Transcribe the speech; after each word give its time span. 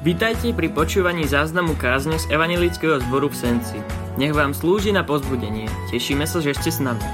Vítajte 0.00 0.56
pri 0.56 0.72
počúvaní 0.72 1.28
záznamu 1.28 1.76
kázne 1.76 2.16
z 2.16 2.24
Evangelického 2.32 3.04
zboru 3.04 3.28
v 3.28 3.36
Senci. 3.36 3.76
Nech 4.16 4.32
vám 4.32 4.56
slúži 4.56 4.96
na 4.96 5.04
pozbudenie. 5.04 5.68
Tešíme 5.92 6.24
sa, 6.24 6.40
že 6.40 6.56
ste 6.56 6.72
s 6.72 6.80
nami. 6.80 7.04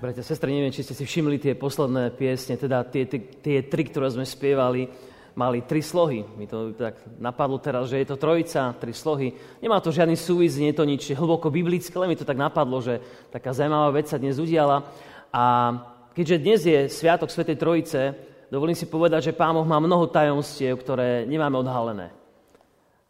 Bratia, 0.00 0.24
sestry, 0.24 0.56
neviem, 0.56 0.72
či 0.72 0.80
ste 0.80 0.96
si 0.96 1.04
všimli 1.04 1.36
tie 1.36 1.52
posledné 1.52 2.16
piesne, 2.16 2.56
teda 2.56 2.88
tie, 2.88 3.04
tie, 3.04 3.20
tie 3.20 3.58
tri, 3.68 3.84
ktoré 3.84 4.08
sme 4.08 4.24
spievali, 4.24 4.88
mali 5.36 5.68
tri 5.68 5.84
slohy. 5.84 6.24
Mi 6.40 6.48
to 6.48 6.72
tak 6.72 6.96
napadlo 7.20 7.60
teraz, 7.60 7.92
že 7.92 8.00
je 8.00 8.08
to 8.08 8.16
trojica, 8.16 8.72
tri 8.80 8.96
slohy. 8.96 9.36
Nemá 9.60 9.84
to 9.84 9.92
žiadny 9.92 10.16
súvis, 10.16 10.56
nie 10.56 10.72
je 10.72 10.80
to 10.80 10.88
nič 10.88 11.12
hlboko 11.12 11.52
biblické, 11.52 11.92
len 12.00 12.08
mi 12.08 12.16
to 12.16 12.24
tak 12.24 12.40
napadlo, 12.40 12.80
že 12.80 13.04
taká 13.28 13.52
zaujímavá 13.52 14.00
vec 14.00 14.08
sa 14.08 14.16
dnes 14.16 14.40
udiala. 14.40 14.88
A 15.28 15.76
keďže 16.16 16.36
dnes 16.40 16.60
je 16.64 16.88
Sviatok 16.88 17.28
Svetej 17.28 17.60
Trojice, 17.60 18.32
dovolím 18.50 18.78
si 18.78 18.86
povedať, 18.86 19.30
že 19.30 19.36
Pán 19.36 19.54
Boh 19.54 19.66
má 19.66 19.78
mnoho 19.80 20.06
tajomstiev, 20.10 20.78
ktoré 20.80 21.26
nemáme 21.26 21.58
odhalené. 21.58 22.10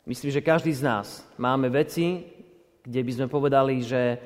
Myslím, 0.06 0.30
že 0.30 0.45
každý 0.45 0.70
z 0.70 0.87
nás 0.87 1.27
máme 1.34 1.66
veci, 1.66 2.23
kde 2.87 3.01
by 3.02 3.12
sme 3.12 3.27
povedali, 3.27 3.83
že 3.83 4.16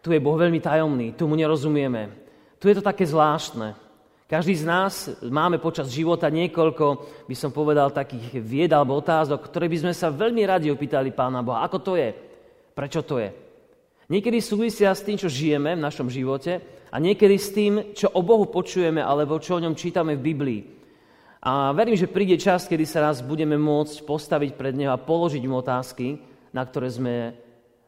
tu 0.00 0.16
je 0.16 0.20
Boh 0.20 0.36
veľmi 0.36 0.60
tajomný, 0.64 1.12
tu 1.12 1.28
mu 1.28 1.36
nerozumieme. 1.36 2.08
Tu 2.56 2.72
je 2.72 2.80
to 2.80 2.84
také 2.84 3.04
zvláštne. 3.04 3.76
Každý 4.30 4.62
z 4.62 4.64
nás 4.64 5.10
máme 5.26 5.58
počas 5.58 5.90
života 5.90 6.30
niekoľko, 6.30 6.86
by 7.26 7.34
som 7.34 7.50
povedal, 7.50 7.90
takých 7.90 8.38
vied 8.38 8.70
alebo 8.70 8.96
otázok, 8.96 9.42
ktoré 9.50 9.66
by 9.66 9.76
sme 9.82 9.92
sa 9.92 10.08
veľmi 10.08 10.46
radi 10.46 10.70
opýtali 10.70 11.10
Pána 11.10 11.42
Boha. 11.42 11.66
Ako 11.66 11.82
to 11.82 11.98
je? 11.98 12.14
Prečo 12.72 13.02
to 13.02 13.18
je? 13.18 13.49
Niekedy 14.10 14.42
súvisia 14.42 14.90
s 14.90 15.06
tým, 15.06 15.14
čo 15.14 15.30
žijeme 15.30 15.78
v 15.78 15.84
našom 15.86 16.10
živote 16.10 16.58
a 16.90 16.96
niekedy 16.98 17.36
s 17.38 17.54
tým, 17.54 17.94
čo 17.94 18.10
o 18.10 18.26
Bohu 18.26 18.50
počujeme 18.50 18.98
alebo 18.98 19.38
čo 19.38 19.54
o 19.54 19.62
ňom 19.62 19.78
čítame 19.78 20.18
v 20.18 20.26
Biblii. 20.34 20.60
A 21.46 21.70
verím, 21.70 21.94
že 21.94 22.10
príde 22.10 22.34
čas, 22.34 22.66
kedy 22.66 22.84
sa 22.84 23.06
raz 23.06 23.22
budeme 23.22 23.54
môcť 23.54 24.02
postaviť 24.02 24.58
pred 24.58 24.74
Neho 24.74 24.90
a 24.90 24.98
položiť 24.98 25.46
mu 25.46 25.62
otázky, 25.62 26.18
na 26.50 26.66
ktoré 26.66 26.90
sme, 26.90 27.38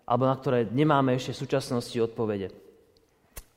alebo 0.06 0.30
na 0.30 0.38
ktoré 0.38 0.70
nemáme 0.70 1.18
ešte 1.18 1.34
v 1.34 1.42
súčasnosti 1.42 1.98
odpovede. 1.98 2.54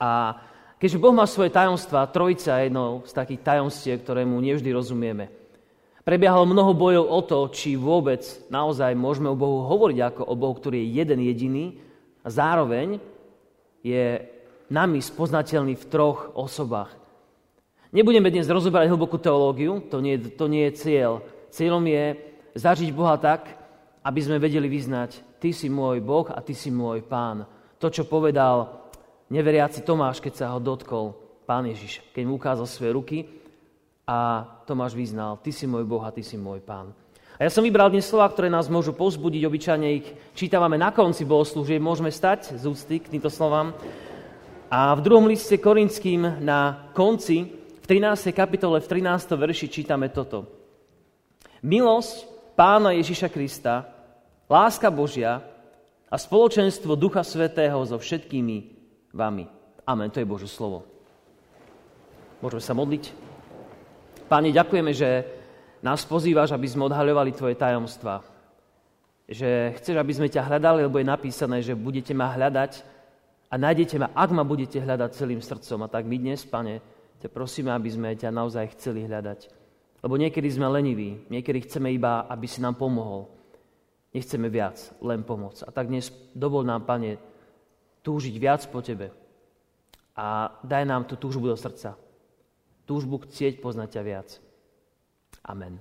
A 0.01 0.33
keďže 0.81 0.99
Boh 0.99 1.13
má 1.13 1.29
svoje 1.29 1.53
tajomstvá, 1.53 2.09
trojica 2.09 2.59
je 2.59 2.67
jednou 2.67 3.05
z 3.05 3.13
takých 3.13 3.45
tajomstiev, 3.45 4.01
ktorému 4.01 4.41
nevždy 4.41 4.73
rozumieme. 4.73 5.29
Prebiehalo 6.01 6.49
mnoho 6.49 6.73
bojov 6.73 7.05
o 7.13 7.21
to, 7.21 7.39
či 7.53 7.77
vôbec 7.77 8.25
naozaj 8.49 8.97
môžeme 8.97 9.29
o 9.29 9.37
Bohu 9.37 9.69
hovoriť 9.69 9.99
ako 10.01 10.21
o 10.27 10.33
Bohu, 10.33 10.57
ktorý 10.57 10.81
je 10.81 10.91
jeden 10.97 11.21
jediný 11.21 11.65
a 12.25 12.27
zároveň 12.33 12.97
je 13.85 14.17
nami 14.65 14.97
spoznateľný 14.97 15.77
v 15.77 15.85
troch 15.85 16.33
osobách. 16.33 16.89
Nebudeme 17.93 18.33
dnes 18.33 18.49
rozoberať 18.49 18.89
hlbokú 18.89 19.21
teológiu, 19.21 19.77
to 19.87 20.01
nie, 20.01 20.17
to 20.17 20.49
nie 20.49 20.67
je 20.67 20.77
cieľ. 20.81 21.11
Cieľom 21.53 21.85
je 21.85 22.17
zažiť 22.57 22.89
Boha 22.91 23.15
tak, 23.21 23.53
aby 24.01 24.19
sme 24.19 24.41
vedeli 24.41 24.65
vyznať, 24.65 25.37
Ty 25.39 25.53
si 25.53 25.69
môj 25.69 26.01
Boh 26.01 26.25
a 26.33 26.41
Ty 26.41 26.57
si 26.57 26.73
môj 26.73 27.05
Pán. 27.05 27.45
To, 27.77 27.87
čo 27.93 28.09
povedal 28.09 28.89
neveriaci 29.29 29.85
Tomáš, 29.85 30.17
keď 30.17 30.33
sa 30.33 30.45
ho 30.51 30.59
dotkol 30.59 31.13
Pán 31.45 31.69
Ježiš, 31.69 32.01
keď 32.09 32.23
mu 32.25 32.41
ukázal 32.41 32.65
svoje 32.65 32.91
ruky 32.97 33.17
a 34.09 34.41
Tomáš 34.65 34.97
vyznal, 34.97 35.37
Ty 35.37 35.53
si 35.53 35.69
môj 35.69 35.85
Boh 35.85 36.01
a 36.01 36.09
Ty 36.09 36.25
si 36.25 36.41
môj 36.41 36.65
Pán. 36.65 36.89
A 37.35 37.43
ja 37.43 37.51
som 37.51 37.67
vybral 37.67 37.91
dnes 37.91 38.07
slova, 38.07 38.31
ktoré 38.31 38.47
nás 38.47 38.71
môžu 38.71 38.95
pozbudiť, 38.95 39.43
obyčajne 39.43 39.87
ich 39.91 40.07
čítavame 40.39 40.79
na 40.79 40.95
konci 40.95 41.27
bohoslúžieb, 41.27 41.83
môžeme 41.83 42.07
stať 42.07 42.55
z 42.55 42.63
úcty 42.63 43.03
k 43.03 43.11
týmto 43.11 43.27
slovám. 43.27 43.75
A 44.71 44.95
v 44.95 45.03
druhom 45.03 45.27
liste 45.27 45.59
Korinským 45.59 46.39
na 46.39 46.87
konci, 46.95 47.51
v 47.51 47.85
13. 47.91 48.31
kapitole, 48.31 48.79
v 48.79 48.87
13. 48.87 49.35
verši 49.35 49.67
čítame 49.67 50.07
toto. 50.15 50.47
Milosť 51.59 52.23
Pána 52.55 52.95
Ježiša 52.95 53.27
Krista, 53.27 53.83
láska 54.47 54.87
Božia 54.87 55.43
a 56.07 56.15
spoločenstvo 56.15 56.95
Ducha 56.95 57.19
Svetého 57.19 57.83
so 57.83 57.99
všetkými 57.99 58.57
vami. 59.11 59.43
Amen, 59.83 60.07
to 60.07 60.23
je 60.23 60.31
Božie 60.31 60.47
slovo. 60.47 60.87
Môžeme 62.39 62.63
sa 62.63 62.71
modliť? 62.71 63.11
Páne, 64.31 64.55
ďakujeme, 64.55 64.95
že 64.95 65.43
nás 65.85 66.01
pozývaš, 66.01 66.49
aby 66.49 66.65
sme 66.65 66.89
odhaľovali 66.89 67.29
Tvoje 67.37 67.53
tajomstva. 67.53 68.25
Že 69.29 69.77
chceš, 69.77 69.95
aby 70.01 70.13
sme 70.17 70.33
ťa 70.33 70.49
hľadali, 70.49 70.89
lebo 70.89 70.97
je 70.97 71.05
napísané, 71.05 71.61
že 71.61 71.77
budete 71.77 72.17
ma 72.17 72.33
hľadať 72.33 72.81
a 73.53 73.55
nájdete 73.61 74.01
ma, 74.01 74.09
ak 74.17 74.29
ma 74.33 74.41
budete 74.41 74.81
hľadať 74.81 75.13
celým 75.13 75.45
srdcom. 75.45 75.85
A 75.85 75.87
tak 75.87 76.09
my 76.09 76.17
dnes, 76.17 76.41
pane, 76.41 76.81
ťa 77.21 77.29
prosíme, 77.29 77.69
aby 77.69 77.89
sme 77.93 78.17
ťa 78.17 78.33
naozaj 78.33 78.73
chceli 78.73 79.05
hľadať. 79.05 79.53
Lebo 80.01 80.17
niekedy 80.17 80.49
sme 80.49 80.69
leniví, 80.73 81.29
niekedy 81.29 81.69
chceme 81.69 81.93
iba, 81.93 82.25
aby 82.25 82.49
si 82.49 82.65
nám 82.65 82.81
pomohol. 82.81 83.29
Nechceme 84.13 84.49
viac, 84.49 84.77
len 85.05 85.21
pomoc. 85.21 85.61
A 85.65 85.69
tak 85.69 85.89
dnes 85.89 86.09
dovol 86.33 86.65
nám, 86.65 86.85
pane, 86.85 87.21
túžiť 88.01 88.35
viac 88.41 88.61
po 88.69 88.81
tebe. 88.81 89.13
A 90.17 90.49
daj 90.65 90.85
nám 90.85 91.05
tú 91.05 91.17
túžbu 91.17 91.49
do 91.49 91.57
srdca. 91.57 91.97
Túžbu 92.85 93.21
chcieť 93.25 93.61
poznať 93.61 93.97
ťa 93.97 94.03
viac. 94.05 94.29
Amen. 95.45 95.77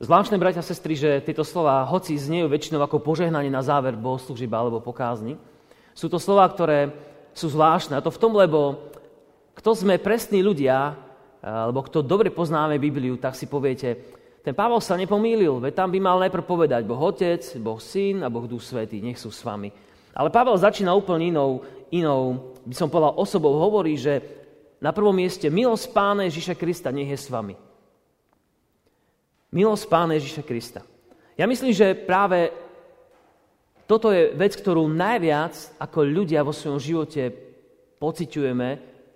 Zvláštne, 0.00 0.40
bratia 0.40 0.64
a 0.64 0.66
sestry, 0.66 0.96
že 0.96 1.20
tieto 1.22 1.44
slova, 1.44 1.84
hoci 1.84 2.16
zniejú 2.16 2.48
väčšinou 2.48 2.80
ako 2.82 3.04
požehnanie 3.04 3.52
na 3.52 3.62
záver 3.62 3.94
bohoslúžiba 3.94 4.56
alebo 4.58 4.82
pokázni, 4.82 5.36
sú 5.92 6.08
to 6.08 6.16
slova, 6.16 6.48
ktoré 6.48 6.90
sú 7.36 7.52
zvláštne. 7.52 7.94
A 7.94 8.02
to 8.02 8.08
v 8.08 8.18
tom, 8.18 8.32
lebo 8.34 8.88
kto 9.52 9.76
sme 9.76 10.00
presní 10.00 10.40
ľudia, 10.40 10.96
alebo 11.44 11.84
kto 11.84 12.00
dobre 12.00 12.32
poznáme 12.32 12.80
Bibliu, 12.80 13.20
tak 13.20 13.36
si 13.36 13.44
poviete, 13.44 14.00
ten 14.42 14.56
Pavol 14.56 14.82
sa 14.82 14.98
nepomýlil, 14.98 15.62
veď 15.62 15.72
tam 15.76 15.92
by 15.92 15.98
mal 16.02 16.18
najprv 16.18 16.42
povedať 16.48 16.82
Boh 16.82 16.98
Otec, 16.98 17.44
Boh 17.62 17.78
Syn 17.78 18.26
a 18.26 18.32
Boh 18.32 18.48
Duch 18.48 18.64
Svetý, 18.64 18.98
nech 18.98 19.20
sú 19.20 19.30
s 19.30 19.44
vami. 19.46 19.70
Ale 20.12 20.34
Pavel 20.34 20.56
začína 20.58 20.92
úplne 20.92 21.30
inou, 21.30 21.62
inou, 21.94 22.52
by 22.66 22.74
som 22.74 22.90
povedal, 22.90 23.16
osobou. 23.16 23.54
Hovorí, 23.54 23.96
že 23.96 24.41
na 24.82 24.90
prvom 24.90 25.14
mieste 25.14 25.46
milosť 25.46 25.94
Pána 25.94 26.26
Ježiša 26.26 26.58
Krista 26.58 26.90
nech 26.90 27.06
je 27.06 27.14
s 27.14 27.30
vami. 27.30 27.54
Milosť 29.54 29.84
Pána 29.86 30.18
Ježiša 30.18 30.42
Krista. 30.42 30.82
Ja 31.38 31.46
myslím, 31.46 31.70
že 31.70 31.94
práve 31.94 32.50
toto 33.86 34.10
je 34.10 34.34
vec, 34.34 34.58
ktorú 34.58 34.90
najviac 34.90 35.78
ako 35.78 36.02
ľudia 36.02 36.42
vo 36.42 36.50
svojom 36.50 36.82
živote 36.82 37.30
pociťujeme 38.02 38.68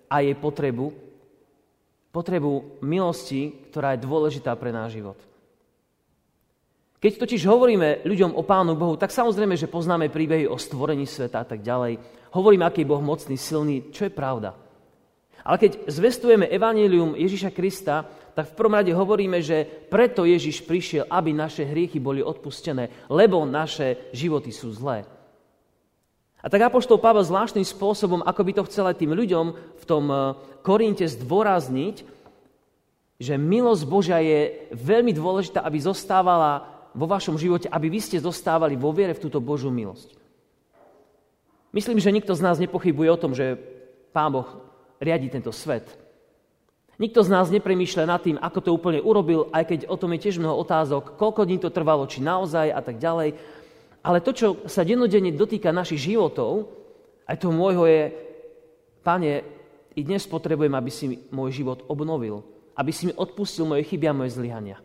a 0.07 0.15
jej 0.23 0.35
potrebu. 0.39 0.87
Potrebu 2.15 2.79
milosti, 2.81 3.67
ktorá 3.67 3.93
je 3.93 4.05
dôležitá 4.07 4.55
pre 4.55 4.71
náš 4.71 4.95
život. 4.95 5.19
Keď 6.97 7.11
totiž 7.21 7.45
hovoríme 7.45 8.07
ľuďom 8.09 8.33
o 8.33 8.41
Pánu 8.41 8.73
Bohu, 8.73 8.97
tak 8.97 9.13
samozrejme, 9.13 9.53
že 9.53 9.69
poznáme 9.69 10.09
príbehy 10.09 10.49
o 10.49 10.57
stvorení 10.57 11.05
sveta 11.05 11.45
a 11.45 11.45
tak 11.45 11.61
ďalej. 11.61 12.01
Hovoríme, 12.33 12.65
aký 12.65 12.81
je 12.81 12.89
Boh 12.89 13.03
mocný, 13.03 13.37
silný, 13.37 13.93
čo 13.93 14.09
je 14.09 14.13
pravda. 14.17 14.66
Ale 15.47 15.63
keď 15.63 15.87
zvestujeme 15.87 16.43
evanílium 16.51 17.15
Ježiša 17.15 17.55
Krista, 17.55 18.03
tak 18.35 18.51
v 18.51 18.57
prvom 18.59 18.75
rade 18.75 18.91
hovoríme, 18.91 19.39
že 19.39 19.63
preto 19.87 20.27
Ježiš 20.27 20.67
prišiel, 20.67 21.07
aby 21.07 21.31
naše 21.31 21.63
hriechy 21.63 22.03
boli 22.03 22.19
odpustené, 22.19 23.07
lebo 23.07 23.47
naše 23.47 24.11
životy 24.11 24.51
sú 24.51 24.75
zlé. 24.75 25.07
A 26.43 26.51
tak 26.51 26.67
Apoštol 26.67 26.99
Pavel 26.99 27.23
zvláštnym 27.23 27.63
spôsobom, 27.63 28.21
ako 28.27 28.41
by 28.43 28.51
to 28.59 28.67
chcel 28.67 28.91
aj 28.91 28.99
tým 28.99 29.15
ľuďom 29.15 29.45
v 29.79 29.85
tom 29.87 30.05
eh, 30.11 30.19
Korinte 30.67 31.07
zdôrazniť, 31.07 32.03
že 33.17 33.33
milosť 33.39 33.83
Božia 33.87 34.19
je 34.19 34.69
veľmi 34.75 35.15
dôležitá, 35.15 35.63
aby 35.63 35.79
zostávala 35.79 36.67
vo 36.91 37.07
vašom 37.07 37.39
živote, 37.39 37.71
aby 37.71 37.87
vy 37.87 38.03
ste 38.03 38.19
zostávali 38.19 38.75
vo 38.75 38.91
viere 38.91 39.15
v 39.15 39.23
túto 39.23 39.39
Božú 39.39 39.71
milosť. 39.71 40.13
Myslím, 41.71 42.03
že 42.03 42.13
nikto 42.13 42.35
z 42.35 42.43
nás 42.43 42.61
nepochybuje 42.61 43.09
o 43.09 43.21
tom, 43.21 43.31
že 43.31 43.57
Pán 44.11 44.35
Boh 44.35 44.66
riadi 44.99 45.29
tento 45.29 45.53
svet, 45.53 46.07
Nikto 46.97 47.21
z 47.21 47.29
nás 47.29 47.53
nepremýšľa 47.53 48.09
nad 48.09 48.21
tým, 48.25 48.41
ako 48.41 48.57
to 48.57 48.73
úplne 48.73 48.97
urobil, 48.97 49.53
aj 49.53 49.69
keď 49.69 49.79
o 49.85 50.01
tom 50.01 50.17
je 50.17 50.23
tiež 50.25 50.41
mnoho 50.41 50.57
otázok, 50.65 51.13
koľko 51.13 51.45
dní 51.45 51.61
to 51.61 51.69
trvalo, 51.69 52.09
či 52.09 52.25
naozaj 52.25 52.73
a 52.73 52.81
tak 52.81 52.97
ďalej. 52.97 53.37
Ale 54.01 54.17
to, 54.25 54.33
čo 54.33 54.47
sa 54.65 54.81
dennodenne 54.81 55.29
dotýka 55.29 55.69
našich 55.69 56.09
životov, 56.09 56.73
aj 57.29 57.37
toho 57.37 57.53
môjho 57.53 57.85
je, 57.85 58.01
pane, 59.05 59.45
i 59.93 60.01
dnes 60.01 60.25
potrebujem, 60.25 60.73
aby 60.73 60.89
si 60.89 61.21
môj 61.29 61.53
život 61.53 61.85
obnovil, 61.85 62.41
aby 62.73 62.89
si 62.89 63.09
mi 63.09 63.13
odpustil 63.13 63.69
moje 63.69 63.85
chyby 63.85 64.05
a 64.09 64.17
moje 64.17 64.33
zlyhania. 64.33 64.81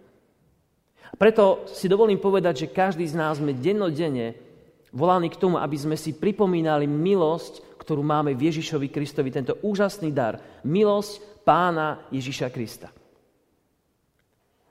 Preto 1.17 1.65
si 1.69 1.89
dovolím 1.89 2.21
povedať, 2.21 2.69
že 2.69 2.73
každý 2.73 3.09
z 3.09 3.17
nás 3.17 3.41
sme 3.41 3.57
dennodenne 3.57 4.37
volaní 4.93 5.33
k 5.33 5.41
tomu, 5.41 5.57
aby 5.57 5.77
sme 5.81 5.97
si 5.97 6.13
pripomínali 6.13 6.85
milosť, 6.85 7.72
ktorú 7.83 8.07
máme 8.07 8.39
v 8.39 8.47
Ježišovi 8.47 8.87
Kristovi, 8.95 9.35
tento 9.35 9.59
úžasný 9.67 10.15
dar. 10.15 10.39
Milosť, 10.63 11.43
pána 11.43 12.07
Ježiša 12.15 12.49
Krista. 12.55 12.95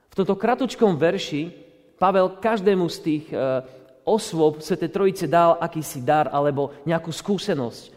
V 0.08 0.14
tomto 0.16 0.36
kratučkom 0.36 0.96
verši 0.96 1.52
Pavel 2.00 2.40
každému 2.40 2.88
z 2.90 2.98
tých 2.98 3.24
e, 3.30 3.36
osôb 4.02 4.58
Sv. 4.58 4.74
Trojice 4.90 5.30
dal 5.30 5.54
akýsi 5.60 6.02
dar 6.02 6.32
alebo 6.32 6.74
nejakú 6.82 7.14
skúsenosť. 7.14 7.94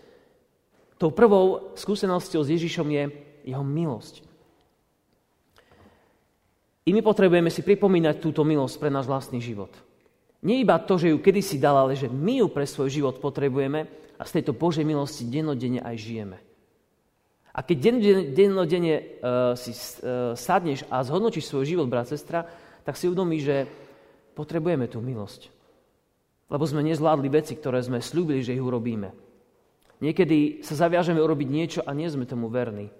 Tou 0.95 1.09
prvou 1.09 1.73
skúsenosťou 1.73 2.45
s 2.45 2.53
Ježišom 2.53 2.87
je 2.91 3.03
jeho 3.49 3.65
milosť. 3.65 4.23
I 6.85 6.93
my 6.93 7.01
potrebujeme 7.01 7.49
si 7.49 7.65
pripomínať 7.65 8.21
túto 8.21 8.45
milosť 8.45 8.77
pre 8.77 8.93
náš 8.93 9.09
vlastný 9.09 9.41
život. 9.41 9.73
Nie 10.45 10.61
iba 10.61 10.77
to, 10.77 11.01
že 11.01 11.09
ju 11.09 11.17
kedysi 11.17 11.57
dal, 11.57 11.73
ale 11.73 11.97
že 11.97 12.05
my 12.05 12.45
ju 12.45 12.47
pre 12.53 12.69
svoj 12.69 12.93
život 12.93 13.17
potrebujeme 13.17 13.89
a 14.15 14.23
z 14.23 14.39
tejto 14.39 14.55
Božej 14.55 14.87
milosti 14.87 15.27
dennodenne 15.27 15.83
aj 15.83 15.95
žijeme. 15.99 16.37
A 17.55 17.63
keď 17.63 17.95
dennodenne 18.35 18.95
uh, 18.99 19.55
si 19.55 19.71
uh, 19.71 20.35
sadneš 20.35 20.83
a 20.91 20.99
zhodnotíš 21.07 21.47
svoj 21.47 21.63
život, 21.63 21.87
brat, 21.87 22.11
sestra, 22.11 22.43
tak 22.83 22.99
si 22.99 23.07
uvedomíš, 23.07 23.43
že 23.47 23.57
potrebujeme 24.35 24.91
tú 24.91 24.99
milosť. 24.99 25.47
Lebo 26.51 26.63
sme 26.67 26.83
nezvládli 26.83 27.31
veci, 27.31 27.55
ktoré 27.55 27.79
sme 27.79 28.03
slúbili, 28.03 28.43
že 28.43 28.53
ich 28.53 28.61
urobíme. 28.61 29.15
Niekedy 30.03 30.61
sa 30.61 30.75
zaviažeme 30.75 31.23
urobiť 31.23 31.47
niečo 31.47 31.81
a 31.81 31.95
nie 31.95 32.11
sme 32.11 32.27
tomu 32.27 32.51
verní. 32.51 32.91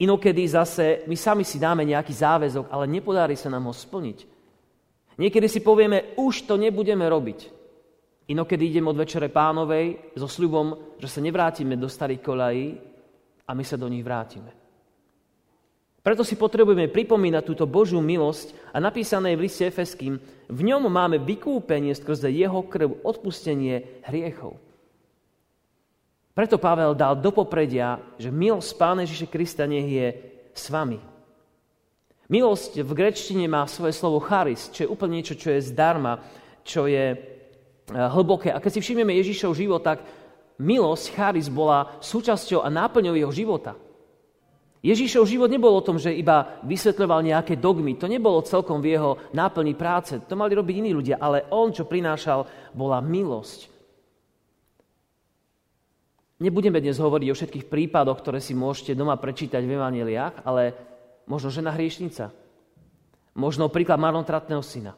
Inokedy 0.00 0.44
zase 0.48 1.04
my 1.08 1.16
sami 1.16 1.44
si 1.44 1.60
dáme 1.60 1.84
nejaký 1.84 2.12
záväzok, 2.12 2.68
ale 2.72 2.88
nepodarí 2.88 3.36
sa 3.36 3.52
nám 3.52 3.68
ho 3.68 3.74
splniť. 3.74 4.24
Niekedy 5.20 5.48
si 5.48 5.60
povieme, 5.60 6.16
už 6.16 6.48
to 6.48 6.56
nebudeme 6.56 7.04
robiť. 7.04 7.59
Inokedy 8.30 8.70
idem 8.70 8.86
od 8.86 8.94
večere 8.94 9.26
pánovej 9.26 10.14
so 10.14 10.30
sľubom, 10.30 10.94
že 11.02 11.10
sa 11.10 11.18
nevrátime 11.18 11.74
do 11.74 11.90
starých 11.90 12.22
kolají 12.22 12.78
a 13.42 13.50
my 13.50 13.64
sa 13.66 13.74
do 13.74 13.90
nich 13.90 14.06
vrátime. 14.06 14.54
Preto 16.00 16.22
si 16.22 16.38
potrebujeme 16.38 16.88
pripomínať 16.88 17.42
túto 17.42 17.66
Božiu 17.66 17.98
milosť 17.98 18.54
a 18.70 18.78
napísané 18.78 19.34
v 19.34 19.50
liste 19.50 19.66
Efeským, 19.66 20.16
v 20.46 20.60
ňom 20.62 20.86
máme 20.86 21.18
vykúpenie 21.20 21.92
skrze 21.92 22.30
jeho 22.30 22.62
krv, 22.64 23.02
odpustenie 23.02 24.00
hriechov. 24.06 24.56
Preto 26.30 26.56
Pavel 26.56 26.94
dal 26.94 27.18
do 27.18 27.34
popredia, 27.34 27.98
že 28.16 28.30
milosť 28.30 28.70
Pána 28.78 29.04
Ježiše 29.04 29.26
Krista 29.26 29.66
nech 29.66 29.90
je 29.90 30.08
s 30.54 30.70
vami. 30.70 31.02
Milosť 32.30 32.86
v 32.86 32.92
grečtine 32.94 33.50
má 33.50 33.66
svoje 33.66 33.92
slovo 33.92 34.22
charis, 34.22 34.70
čo 34.70 34.86
je 34.86 34.92
úplne 34.92 35.18
niečo, 35.18 35.34
čo 35.34 35.50
je 35.50 35.66
zdarma, 35.66 36.22
čo 36.62 36.86
je 36.86 37.18
hlboké. 37.90 38.54
A 38.54 38.62
keď 38.62 38.78
si 38.78 38.80
všimneme 38.82 39.14
Ježišov 39.18 39.58
život, 39.58 39.82
tak 39.82 40.06
milosť, 40.60 41.04
charis 41.16 41.48
bola 41.50 41.98
súčasťou 41.98 42.62
a 42.62 42.68
náplňou 42.68 43.16
jeho 43.16 43.32
života. 43.32 43.74
Ježíšov 44.80 45.28
život 45.28 45.52
nebol 45.52 45.76
o 45.76 45.84
tom, 45.84 46.00
že 46.00 46.08
iba 46.08 46.56
vysvetľoval 46.64 47.20
nejaké 47.20 47.60
dogmy. 47.60 48.00
To 48.00 48.08
nebolo 48.08 48.40
celkom 48.40 48.80
v 48.80 48.96
jeho 48.96 49.10
náplni 49.36 49.76
práce. 49.76 50.16
To 50.24 50.32
mali 50.32 50.56
robiť 50.56 50.74
iní 50.80 50.96
ľudia. 50.96 51.20
Ale 51.20 51.44
on, 51.52 51.68
čo 51.68 51.84
prinášal, 51.84 52.48
bola 52.72 53.04
milosť. 53.04 53.68
Nebudeme 56.40 56.80
dnes 56.80 56.96
hovoriť 56.96 57.28
o 57.28 57.36
všetkých 57.36 57.68
prípadoch, 57.68 58.24
ktoré 58.24 58.40
si 58.40 58.56
môžete 58.56 58.96
doma 58.96 59.20
prečítať 59.20 59.60
v 59.60 59.76
evaneliách, 59.76 60.48
ale 60.48 60.72
možno 61.28 61.52
žena 61.52 61.76
hriešnica. 61.76 62.32
Možno 63.36 63.68
príklad 63.68 64.00
marnotratného 64.00 64.64
syna. 64.64 64.96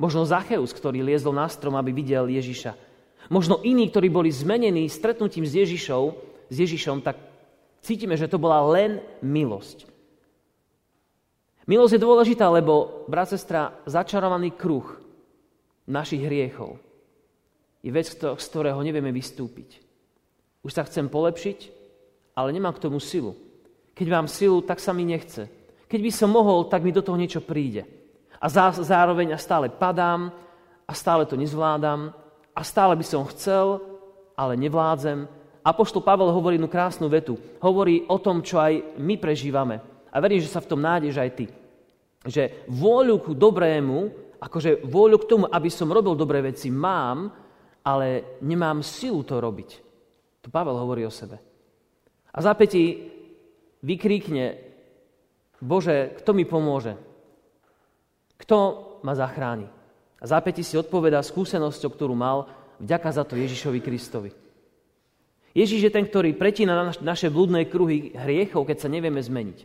Možno 0.00 0.24
Zacheus, 0.24 0.72
ktorý 0.72 1.04
liezol 1.04 1.36
na 1.36 1.46
strom, 1.48 1.76
aby 1.76 1.92
videl 1.92 2.28
Ježiša. 2.28 2.74
Možno 3.28 3.60
iní, 3.62 3.88
ktorí 3.88 4.08
boli 4.08 4.32
zmenení 4.32 4.88
stretnutím 4.88 5.46
s 5.46 5.56
Ježišou, 5.56 6.02
s 6.48 6.56
Ježišom, 6.56 7.04
tak 7.04 7.16
cítime, 7.80 8.16
že 8.16 8.28
to 8.28 8.40
bola 8.40 8.60
len 8.72 9.00
milosť. 9.24 9.88
Milosť 11.68 11.94
je 11.94 12.04
dôležitá, 12.04 12.50
lebo, 12.50 13.06
brat, 13.06 13.30
sestra, 13.30 13.78
začarovaný 13.86 14.52
kruh 14.58 14.98
našich 15.86 16.26
hriechov 16.26 16.82
je 17.82 17.90
vec, 17.90 18.06
z 18.06 18.46
ktorého 18.46 18.78
nevieme 18.78 19.10
vystúpiť. 19.10 19.82
Už 20.62 20.70
sa 20.70 20.86
chcem 20.86 21.10
polepšiť, 21.10 21.58
ale 22.38 22.54
nemám 22.54 22.78
k 22.78 22.82
tomu 22.86 23.02
silu. 23.02 23.34
Keď 23.98 24.06
mám 24.06 24.30
silu, 24.30 24.62
tak 24.62 24.78
sa 24.78 24.94
mi 24.94 25.02
nechce. 25.02 25.50
Keď 25.90 26.00
by 26.00 26.10
som 26.14 26.30
mohol, 26.30 26.70
tak 26.70 26.86
mi 26.86 26.94
do 26.94 27.02
toho 27.02 27.18
niečo 27.18 27.42
príde. 27.42 27.84
A 28.42 28.50
zároveň 28.82 29.30
ja 29.30 29.38
stále 29.38 29.70
padám 29.70 30.34
a 30.82 30.92
stále 30.92 31.22
to 31.30 31.38
nezvládam 31.38 32.10
a 32.50 32.60
stále 32.66 32.98
by 32.98 33.04
som 33.06 33.30
chcel, 33.30 33.78
ale 34.34 34.58
nevládzem 34.58 35.30
Apoštol 35.62 36.02
Pavel 36.02 36.34
hovorí 36.34 36.58
jednu 36.58 36.66
krásnu 36.66 37.06
vetu. 37.06 37.38
Hovorí 37.62 38.02
o 38.10 38.18
tom, 38.18 38.42
čo 38.42 38.58
aj 38.58 38.98
my 38.98 39.14
prežívame. 39.14 39.78
A 40.10 40.18
verím, 40.18 40.42
že 40.42 40.50
sa 40.50 40.58
v 40.58 40.66
tom 40.74 40.82
nájdeš 40.82 41.22
aj 41.22 41.30
ty. 41.38 41.46
Že 42.26 42.66
vôľu 42.66 43.22
k 43.22 43.26
dobrému, 43.38 43.98
akože 44.42 44.82
vôľu 44.82 45.16
k 45.22 45.28
tomu, 45.30 45.44
aby 45.46 45.70
som 45.70 45.94
robil 45.94 46.18
dobré 46.18 46.42
veci, 46.42 46.66
mám, 46.66 47.30
ale 47.86 48.38
nemám 48.42 48.82
silu 48.82 49.22
to 49.22 49.38
robiť. 49.38 49.70
To 50.42 50.50
Pavel 50.50 50.74
hovorí 50.74 51.06
o 51.06 51.14
sebe. 51.14 51.38
A 52.34 52.38
zápätí 52.42 53.06
vykríkne, 53.86 54.58
Bože, 55.62 56.18
kto 56.18 56.34
mi 56.34 56.42
pomôže? 56.42 56.98
Kto 58.42 58.58
ma 59.06 59.14
zachráni? 59.14 59.70
A 60.18 60.24
zápätí 60.26 60.66
si 60.66 60.74
odpovedá 60.74 61.22
skúsenosťou, 61.22 61.90
ktorú 61.94 62.14
mal 62.14 62.50
vďaka 62.82 63.10
za 63.14 63.22
to 63.22 63.38
Ježišovi 63.38 63.78
Kristovi. 63.78 64.30
Ježíš 65.52 65.86
je 65.86 65.94
ten, 65.94 66.02
ktorý 66.02 66.34
pretína 66.34 66.90
naše 67.04 67.28
blúdne 67.28 67.68
kruhy 67.68 68.16
hriechov, 68.16 68.66
keď 68.66 68.82
sa 68.82 68.88
nevieme 68.90 69.20
zmeniť. 69.20 69.58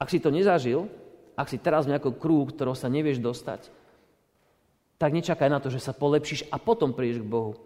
Ak 0.00 0.10
si 0.10 0.18
to 0.18 0.34
nezažil, 0.34 0.90
ak 1.38 1.50
si 1.50 1.60
teraz 1.60 1.86
v 1.86 1.94
nejakom 1.94 2.16
kruhu, 2.16 2.50
ktorého 2.50 2.74
sa 2.74 2.90
nevieš 2.90 3.20
dostať, 3.20 3.68
tak 4.96 5.10
nečakaj 5.12 5.50
na 5.50 5.60
to, 5.60 5.68
že 5.68 5.82
sa 5.82 5.92
polepšíš 5.92 6.48
a 6.48 6.56
potom 6.56 6.96
prídeš 6.96 7.22
k 7.22 7.28
Bohu. 7.28 7.58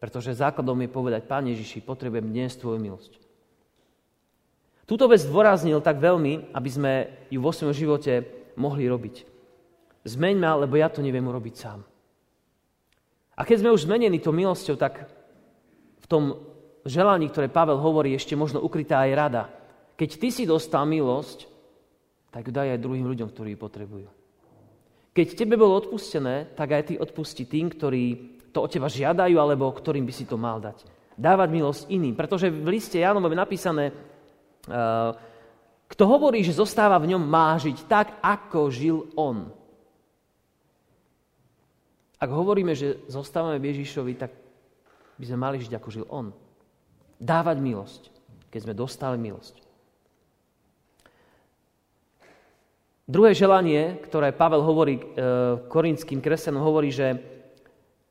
Pretože 0.00 0.32
základom 0.32 0.80
je 0.80 0.88
povedať, 0.88 1.28
Pán 1.28 1.44
Ježiši, 1.44 1.84
potrebujem 1.84 2.24
dnes 2.24 2.56
Tvoju 2.56 2.80
milosť. 2.80 3.12
Túto 4.88 5.06
vec 5.06 5.22
dôraznil 5.22 5.78
tak 5.84 6.00
veľmi, 6.00 6.56
aby 6.56 6.70
sme 6.72 6.92
ju 7.28 7.38
vo 7.38 7.52
svojom 7.52 7.76
živote 7.76 8.39
mohli 8.60 8.84
robiť. 8.84 9.16
Zmeň 10.04 10.36
ma, 10.36 10.60
lebo 10.60 10.76
ja 10.76 10.92
to 10.92 11.00
neviem 11.00 11.24
urobiť 11.24 11.54
sám. 11.56 11.80
A 13.36 13.40
keď 13.48 13.64
sme 13.64 13.72
už 13.72 13.88
zmenení 13.88 14.20
tou 14.20 14.36
milosťou, 14.36 14.76
tak 14.76 15.08
tom 16.10 16.42
želaní, 16.82 17.30
ktoré 17.30 17.46
Pavel 17.46 17.78
hovorí, 17.78 18.10
ešte 18.18 18.34
možno 18.34 18.58
ukrytá 18.58 19.06
aj 19.06 19.12
rada. 19.14 19.42
Keď 19.94 20.10
ty 20.18 20.28
si 20.34 20.42
dostal 20.42 20.82
milosť, 20.90 21.46
tak 22.34 22.50
daj 22.50 22.74
aj 22.74 22.82
druhým 22.82 23.06
ľuďom, 23.06 23.30
ktorí 23.30 23.54
ju 23.54 23.58
potrebujú. 23.62 24.08
Keď 25.14 25.26
tebe 25.38 25.54
bolo 25.54 25.78
odpustené, 25.78 26.50
tak 26.58 26.74
aj 26.74 26.82
ty 26.90 26.94
odpusti 26.98 27.46
tým, 27.46 27.70
ktorí 27.70 28.04
to 28.50 28.66
od 28.66 28.70
teba 28.70 28.90
žiadajú, 28.90 29.38
alebo 29.38 29.70
ktorým 29.70 30.02
by 30.02 30.14
si 30.14 30.26
to 30.26 30.34
mal 30.34 30.58
dať. 30.58 30.82
Dávať 31.14 31.48
milosť 31.50 31.82
iným. 31.94 32.18
Pretože 32.18 32.50
v 32.50 32.68
liste 32.70 32.98
Jánom 32.98 33.22
je 33.22 33.38
napísané, 33.38 33.84
uh, 33.90 35.14
kto 35.90 36.02
hovorí, 36.06 36.46
že 36.46 36.54
zostáva 36.54 37.02
v 37.02 37.14
ňom, 37.14 37.22
má 37.26 37.58
žiť 37.58 37.90
tak, 37.90 38.22
ako 38.22 38.70
žil 38.70 39.10
on. 39.18 39.50
Ak 42.20 42.28
hovoríme, 42.28 42.76
že 42.76 43.00
zostávame 43.08 43.56
v 43.56 43.72
Ježišovi, 43.72 44.12
tak 44.14 44.30
by 45.16 45.24
sme 45.24 45.38
mali 45.40 45.56
žiť, 45.56 45.72
ako 45.72 45.88
žil 45.88 46.04
On. 46.12 46.28
Dávať 47.16 47.56
milosť, 47.64 48.02
keď 48.52 48.60
sme 48.68 48.74
dostali 48.76 49.16
milosť. 49.16 49.56
Druhé 53.08 53.32
želanie, 53.34 53.98
ktoré 54.04 54.36
Pavel 54.36 54.62
hovorí 54.62 55.00
e, 55.00 55.04
korinským 55.66 56.22
kresťanom, 56.22 56.62
hovorí, 56.62 56.94
že 56.94 57.18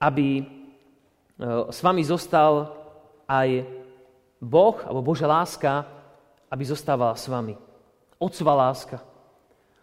aby 0.01 0.41
e, 0.41 0.43
s 1.71 1.79
vami 1.79 2.03
zostal 2.03 2.67
aj 3.29 3.63
Boh, 4.41 4.75
alebo 4.83 5.05
Božia 5.05 5.29
láska, 5.29 5.85
aby 6.49 6.63
zostávala 6.65 7.15
s 7.15 7.29
vami. 7.29 7.68
Otcová 8.19 8.53
láska. 8.67 8.99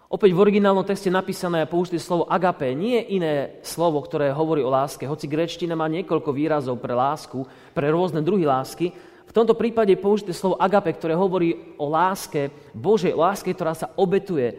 Opäť 0.07 0.31
v 0.37 0.43
originálnom 0.47 0.87
texte 0.87 1.11
napísané 1.11 1.67
a 1.67 1.71
použité 1.71 1.99
slovo 1.99 2.31
agape, 2.31 2.71
nie 2.79 2.95
je 3.01 3.19
iné 3.19 3.35
slovo, 3.67 3.99
ktoré 3.99 4.31
hovorí 4.31 4.63
o 4.63 4.71
láske. 4.71 5.03
Hoci 5.03 5.27
grečtina 5.27 5.75
má 5.75 5.91
niekoľko 5.91 6.31
výrazov 6.31 6.79
pre 6.79 6.95
lásku, 6.95 7.43
pre 7.75 7.91
rôzne 7.91 8.23
druhy 8.23 8.47
lásky, 8.47 8.95
v 9.27 9.35
tomto 9.35 9.59
prípade 9.59 9.93
je 9.93 10.01
použité 10.01 10.31
slovo 10.31 10.55
agape, 10.63 10.95
ktoré 10.95 11.19
hovorí 11.19 11.75
o 11.77 11.91
láske 11.91 12.55
Božej, 12.71 13.13
o 13.13 13.27
láske, 13.27 13.51
ktorá 13.51 13.75
sa 13.75 13.91
obetuje. 13.99 14.55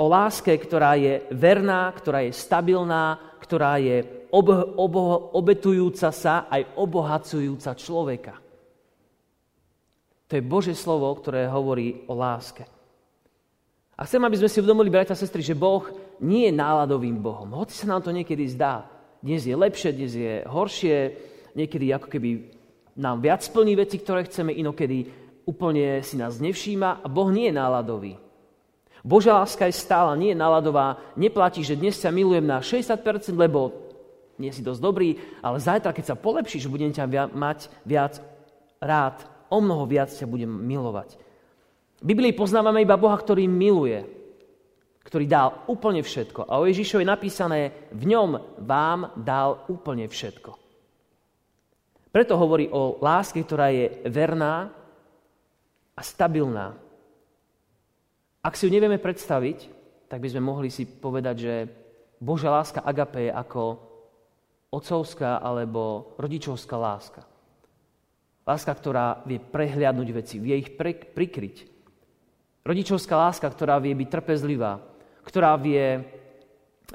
O 0.00 0.08
láske, 0.08 0.56
ktorá 0.56 0.96
je 0.96 1.28
verná, 1.34 1.92
ktorá 1.92 2.24
je 2.24 2.32
stabilná, 2.32 3.36
ktorá 3.42 3.76
je 3.76 4.28
ob, 4.32 4.48
ob, 4.78 4.94
obetujúca 5.36 6.08
sa 6.08 6.48
aj 6.48 6.78
obohacujúca 6.80 7.76
človeka. 7.76 8.34
To 10.28 10.36
je 10.36 10.44
Božie 10.44 10.76
slovo, 10.76 11.08
ktoré 11.16 11.48
hovorí 11.48 12.04
o 12.04 12.12
láske. 12.12 12.68
A 13.98 14.06
chcem, 14.06 14.22
aby 14.22 14.38
sme 14.38 14.48
si 14.52 14.60
uvedomili, 14.60 14.92
bratia 14.92 15.16
a 15.16 15.18
sestry, 15.18 15.42
že 15.42 15.58
Boh 15.58 15.82
nie 16.22 16.46
je 16.46 16.54
náladovým 16.54 17.18
Bohom. 17.18 17.50
Hoci 17.56 17.74
sa 17.74 17.90
nám 17.90 18.04
to 18.04 18.14
niekedy 18.14 18.46
zdá. 18.46 18.86
Dnes 19.18 19.42
je 19.42 19.56
lepšie, 19.56 19.90
dnes 19.90 20.12
je 20.14 20.46
horšie, 20.46 20.96
niekedy 21.58 21.90
ako 21.90 22.06
keby 22.06 22.54
nám 22.94 23.18
viac 23.18 23.42
splní 23.42 23.74
veci, 23.74 23.98
ktoré 23.98 24.22
chceme, 24.28 24.54
inokedy 24.54 25.10
úplne 25.48 26.04
si 26.04 26.14
nás 26.14 26.38
nevšíma 26.38 27.02
a 27.02 27.06
Boh 27.10 27.32
nie 27.32 27.50
je 27.50 27.58
náladový. 27.58 28.14
Božia 29.02 29.40
láska 29.40 29.64
je 29.66 29.74
stála, 29.74 30.18
nie 30.18 30.36
je 30.36 30.38
náladová. 30.38 31.00
Neplatí, 31.16 31.64
že 31.64 31.78
dnes 31.78 31.96
sa 31.96 32.12
milujem 32.12 32.44
na 32.44 32.60
60%, 32.60 33.00
lebo 33.34 33.72
nie 34.38 34.54
si 34.54 34.62
dosť 34.62 34.78
dobrý, 34.78 35.18
ale 35.42 35.58
zajtra, 35.58 35.90
keď 35.90 36.14
sa 36.14 36.20
polepšíš, 36.20 36.70
budem 36.70 36.94
ťa 36.94 37.32
mať 37.34 37.72
viac 37.82 38.22
rád, 38.78 39.26
o 39.48 39.58
mnoho 39.58 39.84
viac 39.88 40.12
ťa 40.12 40.28
budem 40.28 40.48
milovať. 40.48 41.16
V 41.98 42.04
Biblii 42.04 42.36
poznávame 42.36 42.84
iba 42.84 42.94
Boha, 42.94 43.18
ktorý 43.18 43.48
miluje. 43.50 44.06
ktorý 45.08 45.24
dal 45.24 45.64
úplne 45.72 46.04
všetko. 46.04 46.44
A 46.44 46.60
o 46.60 46.68
Ježišovi 46.68 47.00
je 47.00 47.08
napísané, 47.08 47.60
v 47.96 48.12
ňom 48.12 48.60
vám 48.60 49.16
dal 49.16 49.64
úplne 49.72 50.04
všetko. 50.04 50.52
Preto 52.12 52.36
hovorí 52.36 52.68
o 52.68 53.00
láske, 53.00 53.40
ktorá 53.40 53.72
je 53.72 54.04
verná 54.04 54.68
a 55.96 56.00
stabilná. 56.04 56.76
Ak 58.44 58.52
si 58.52 58.68
ju 58.68 58.70
nevieme 58.72 59.00
predstaviť, 59.00 59.58
tak 60.12 60.20
by 60.20 60.28
sme 60.28 60.44
mohli 60.44 60.68
si 60.68 60.84
povedať, 60.84 61.36
že 61.40 61.54
Božia 62.20 62.52
láska 62.52 62.84
agape 62.84 63.28
je 63.28 63.32
ako 63.32 63.62
otcovská 64.68 65.40
alebo 65.40 66.12
rodičovská 66.20 66.76
láska. 66.76 67.24
Láska, 68.48 68.72
ktorá 68.72 69.20
vie 69.28 69.36
prehliadnúť 69.36 70.08
veci, 70.16 70.40
vie 70.40 70.56
ich 70.56 70.72
pre, 70.72 70.96
prikryť. 70.96 71.68
Rodičovská 72.64 73.12
láska, 73.12 73.44
ktorá 73.44 73.76
vie 73.76 73.92
byť 73.92 74.08
trpezlivá, 74.08 74.80
ktorá 75.20 75.52
vie 75.60 76.00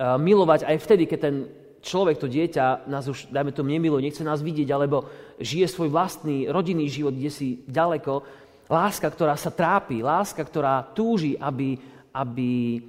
milovať 0.02 0.66
aj 0.66 0.78
vtedy, 0.82 1.06
keď 1.06 1.20
ten 1.22 1.36
človek, 1.84 2.18
to 2.18 2.32
dieťa, 2.32 2.90
nás 2.90 3.06
už, 3.06 3.30
dajme 3.30 3.54
tomu, 3.54 3.70
nemiluje, 3.76 4.10
nechce 4.10 4.26
nás 4.26 4.42
vidieť, 4.42 4.70
alebo 4.74 5.06
žije 5.38 5.70
svoj 5.70 5.94
vlastný 5.94 6.50
rodinný 6.50 6.90
život, 6.90 7.14
kde 7.14 7.30
si 7.30 7.62
ďaleko. 7.70 8.26
Láska, 8.72 9.12
ktorá 9.12 9.38
sa 9.38 9.54
trápi, 9.54 10.02
láska, 10.02 10.42
ktorá 10.42 10.82
túži, 10.96 11.38
aby, 11.38 11.78
aby 12.16 12.82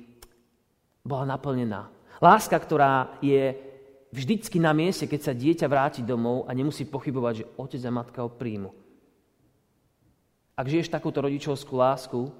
bola 1.05 1.37
naplnená. 1.37 1.91
Láska, 2.23 2.57
ktorá 2.57 3.21
je 3.21 3.74
vždycky 4.15 4.63
na 4.63 4.71
mieste, 4.71 5.11
keď 5.11 5.21
sa 5.27 5.35
dieťa 5.35 5.67
vráti 5.67 6.07
domov 6.07 6.47
a 6.47 6.55
nemusí 6.55 6.87
pochybovať, 6.87 7.35
že 7.35 7.49
otec 7.59 7.83
a 7.83 7.91
matka 7.91 8.23
ho 8.23 8.31
príjmu. 8.31 8.71
Ak 10.55 10.71
žiješ 10.71 10.87
takúto 10.87 11.19
rodičovskú 11.19 11.75
lásku, 11.75 12.31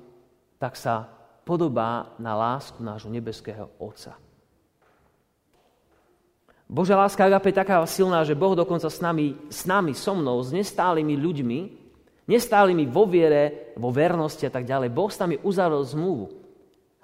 tak 0.63 0.79
sa 0.79 1.11
podobá 1.43 2.15
na 2.23 2.39
lásku 2.39 2.79
nášho 2.79 3.11
nebeského 3.11 3.67
Otca. 3.83 4.15
Božia 6.71 6.95
láska 6.97 7.27
agape 7.27 7.51
je 7.51 7.61
taká 7.61 7.83
silná, 7.85 8.23
že 8.23 8.39
Boh 8.39 8.55
dokonca 8.55 8.87
s 8.89 9.03
nami, 9.03 9.37
s 9.51 9.67
nami, 9.67 9.93
so 9.93 10.15
mnou, 10.15 10.41
s 10.41 10.55
nestálymi 10.55 11.19
ľuďmi, 11.19 11.59
nestálymi 12.31 12.87
vo 12.89 13.05
viere, 13.05 13.75
vo 13.77 13.91
vernosti 13.93 14.47
a 14.47 14.53
tak 14.55 14.65
ďalej, 14.65 14.95
Boh 14.95 15.11
s 15.11 15.21
nami 15.21 15.37
uzavrel 15.43 15.85
zmluvu. 15.85 16.44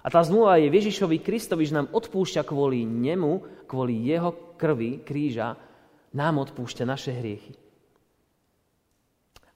A 0.00 0.08
tá 0.08 0.20
zmluva 0.24 0.56
je 0.56 0.72
Ježišovi 0.72 1.20
Kristovi, 1.20 1.68
že 1.68 1.76
nám 1.76 1.92
odpúšťa 1.92 2.42
kvôli 2.44 2.88
nemu, 2.88 3.64
kvôli 3.68 4.08
jeho 4.08 4.56
krvi, 4.56 5.04
kríža, 5.04 5.56
nám 6.16 6.40
odpúšťa 6.40 6.84
naše 6.88 7.12
hriechy. 7.12 7.52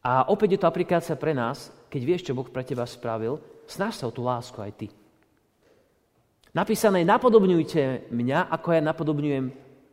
A 0.05 0.29
opäť 0.29 0.57
je 0.57 0.61
to 0.61 0.69
aplikácia 0.69 1.17
pre 1.17 1.33
nás, 1.33 1.73
keď 1.89 2.01
vieš, 2.05 2.23
čo 2.29 2.37
Boh 2.37 2.45
pre 2.45 2.61
teba 2.61 2.85
spravil, 2.85 3.41
Snaž 3.65 3.97
sa 3.97 4.09
o 4.09 4.13
tú 4.15 4.25
lásku 4.25 4.57
aj 4.61 4.73
ty. 4.77 4.89
Napísané, 6.55 7.03
napodobňujte 7.03 8.13
mňa, 8.15 8.53
ako 8.53 8.69
ja 8.71 8.83
napodobňujem 8.85 9.47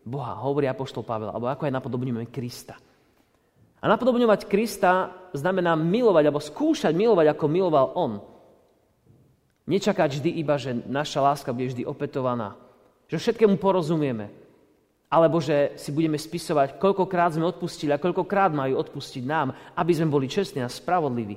Boha, 0.05 0.37
hovorí 0.37 0.69
Apoštol 0.69 1.01
Pavel, 1.01 1.33
alebo 1.33 1.49
ako 1.49 1.65
ja 1.65 1.73
napodobňujem 1.73 2.29
Krista. 2.29 2.77
A 3.81 3.85
napodobňovať 3.89 4.45
Krista 4.45 5.09
znamená 5.33 5.73
milovať, 5.73 6.29
alebo 6.29 6.37
skúšať 6.43 6.93
milovať, 6.93 7.33
ako 7.33 7.45
miloval 7.49 7.85
On. 7.97 8.11
Nečakať 9.69 10.17
vždy 10.17 10.29
iba, 10.41 10.57
že 10.57 10.73
naša 10.89 11.21
láska 11.21 11.53
bude 11.53 11.69
vždy 11.71 11.83
opetovaná. 11.85 12.57
Že 13.07 13.17
všetkému 13.17 13.55
porozumieme. 13.61 14.33
Alebo 15.11 15.43
že 15.43 15.75
si 15.75 15.91
budeme 15.91 16.15
spisovať, 16.15 16.79
koľkokrát 16.79 17.35
sme 17.35 17.43
odpustili 17.43 17.91
a 17.91 17.99
koľkokrát 17.99 18.55
majú 18.55 18.79
odpustiť 18.79 19.23
nám, 19.27 19.51
aby 19.75 19.91
sme 19.91 20.07
boli 20.07 20.31
čestní 20.31 20.63
a 20.63 20.71
spravodliví. 20.71 21.35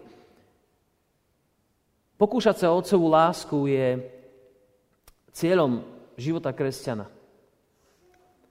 Pokúšať 2.14 2.62
sa 2.62 2.70
o 2.70 2.78
otcovú 2.78 3.10
lásku 3.10 3.56
je 3.66 3.98
cieľom 5.34 5.82
života 6.14 6.54
kresťana. 6.54 7.10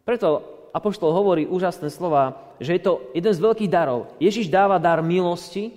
Preto 0.03 0.44
Apoštol 0.75 1.15
hovorí 1.15 1.48
úžasné 1.48 1.88
slova, 1.88 2.51
že 2.60 2.75
je 2.75 2.82
to 2.84 3.00
jeden 3.15 3.32
z 3.32 3.39
veľkých 3.39 3.72
darov. 3.72 4.12
Ježiš 4.20 4.51
dáva 4.51 4.82
dar 4.82 5.00
milosti 5.00 5.72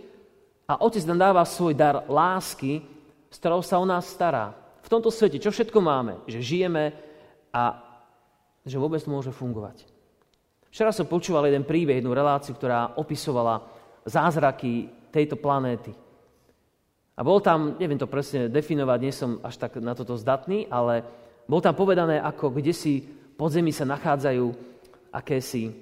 a 0.67 0.83
Otec 0.83 1.07
nám 1.07 1.31
dáva 1.31 1.47
svoj 1.47 1.79
dar 1.79 2.03
lásky, 2.11 2.83
ktorou 3.39 3.61
sa 3.61 3.81
o 3.81 3.87
nás 3.87 4.09
stará. 4.09 4.57
V 4.83 4.93
tomto 4.93 5.11
svete, 5.11 5.43
čo 5.43 5.51
všetko 5.51 5.79
máme, 5.83 6.23
že 6.31 6.45
žijeme 6.45 6.95
a 7.51 7.79
že 8.67 8.77
vôbec 8.79 9.03
to 9.03 9.11
môže 9.11 9.35
fungovať. 9.35 9.87
Včera 10.71 10.93
som 10.93 11.09
počúval 11.09 11.49
jeden 11.49 11.65
príbeh, 11.65 11.99
jednu 11.99 12.13
reláciu, 12.13 12.53
ktorá 12.53 12.99
opisovala 13.01 13.65
zázraky 14.05 14.93
tejto 15.09 15.41
planéty. 15.41 15.95
A 17.17 17.25
bol 17.25 17.41
tam, 17.41 17.81
neviem 17.81 17.97
to 17.97 18.11
presne 18.11 18.53
definovať, 18.53 18.99
nie 19.01 19.15
som 19.15 19.41
až 19.41 19.57
tak 19.57 19.81
na 19.81 19.97
toto 19.97 20.21
zdatný, 20.21 20.69
ale 20.69 21.01
bol 21.49 21.65
tam 21.65 21.73
povedané, 21.73 22.21
ako 22.21 22.53
kde 22.53 22.77
si 22.77 23.01
pod 23.41 23.57
zemi 23.57 23.73
sa 23.73 23.89
nachádzajú 23.89 24.45
akési, 25.15 25.73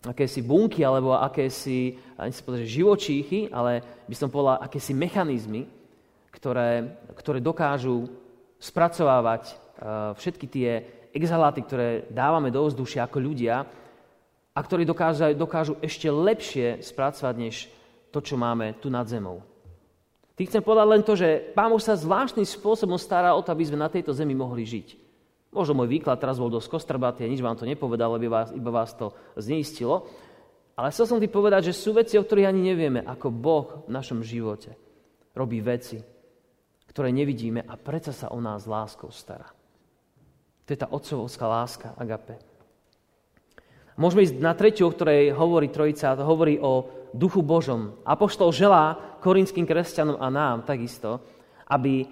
akési 0.00 0.40
bunky 0.40 0.80
alebo 0.80 1.12
akési, 1.12 2.00
ani 2.16 2.32
sa 2.32 2.40
povedať, 2.40 2.72
živočíchy, 2.72 3.52
ale 3.52 3.84
by 4.08 4.14
som 4.16 4.32
povedal, 4.32 4.64
akési 4.64 4.96
mechanizmy, 4.96 5.68
ktoré, 6.32 6.96
ktoré 7.12 7.38
dokážu 7.44 8.08
spracovávať 8.56 9.52
uh, 9.52 10.16
všetky 10.16 10.46
tie 10.48 10.70
exhaláty, 11.12 11.60
ktoré 11.62 12.08
dávame 12.08 12.48
do 12.48 12.64
vzdušia 12.64 13.04
ako 13.04 13.18
ľudia 13.20 13.68
a 14.52 14.58
ktorí 14.58 14.88
dokážu, 14.88 15.36
dokážu 15.36 15.76
ešte 15.84 16.08
lepšie 16.08 16.80
spracovať, 16.80 17.34
než 17.36 17.68
to, 18.08 18.24
čo 18.24 18.40
máme 18.40 18.80
tu 18.80 18.88
nad 18.88 19.04
zemou. 19.04 19.44
Tým 20.32 20.48
chcem 20.48 20.64
povedať 20.64 20.86
len 20.88 21.02
to, 21.04 21.12
že 21.12 21.52
Pán 21.52 21.68
Boh 21.68 21.80
sa 21.80 21.92
zvláštnym 21.92 22.48
spôsobom 22.48 22.96
stará 22.96 23.36
o 23.36 23.44
to, 23.44 23.52
aby 23.52 23.68
sme 23.68 23.80
na 23.80 23.92
tejto 23.92 24.16
zemi 24.16 24.32
mohli 24.32 24.64
žiť. 24.64 24.88
Možno 25.52 25.76
môj 25.76 26.00
výklad 26.00 26.16
teraz 26.16 26.40
bol 26.40 26.48
dosť 26.48 26.72
kostrbatý 26.72 27.28
a 27.28 27.30
nič 27.30 27.44
vám 27.44 27.60
to 27.60 27.68
nepovedal, 27.68 28.16
lebo 28.16 28.32
vás, 28.32 28.48
iba 28.56 28.72
vás 28.72 28.96
to 28.96 29.12
zneistilo. 29.36 30.08
Ale 30.72 30.88
chcel 30.88 31.04
som 31.04 31.20
ti 31.20 31.28
povedať, 31.28 31.68
že 31.68 31.76
sú 31.76 31.92
veci, 31.92 32.16
o 32.16 32.24
ktorých 32.24 32.48
ani 32.48 32.72
nevieme, 32.72 33.04
ako 33.04 33.28
Boh 33.28 33.84
v 33.84 33.92
našom 33.92 34.24
živote 34.24 34.72
robí 35.36 35.60
veci, 35.60 36.00
ktoré 36.92 37.08
nevidíme 37.08 37.64
a 37.64 37.80
predsa 37.80 38.12
sa 38.12 38.28
o 38.28 38.38
nás 38.38 38.68
láskou 38.68 39.08
stará. 39.08 39.48
To 40.68 40.68
je 40.70 40.78
tá 40.78 40.88
otcovská 40.92 41.44
láska, 41.48 41.88
agape. 41.96 42.36
Môžeme 43.96 44.24
ísť 44.24 44.36
na 44.40 44.52
tretiu, 44.52 44.88
o 44.88 44.94
ktorej 44.94 45.32
hovorí 45.32 45.68
Trojica, 45.68 46.16
to 46.16 46.24
hovorí 46.24 46.56
o 46.60 46.88
duchu 47.12 47.44
Božom. 47.44 47.96
Apoštol 48.04 48.52
želá 48.52 48.96
korinským 49.20 49.68
kresťanom 49.68 50.16
a 50.16 50.32
nám 50.32 50.64
takisto, 50.64 51.20
aby 51.68 52.08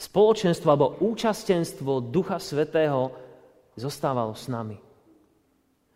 spoločenstvo 0.00 0.68
alebo 0.68 0.96
účastenstvo 1.00 2.04
Ducha 2.08 2.40
Svetého 2.40 3.12
zostávalo 3.76 4.32
s 4.36 4.48
nami. 4.48 4.80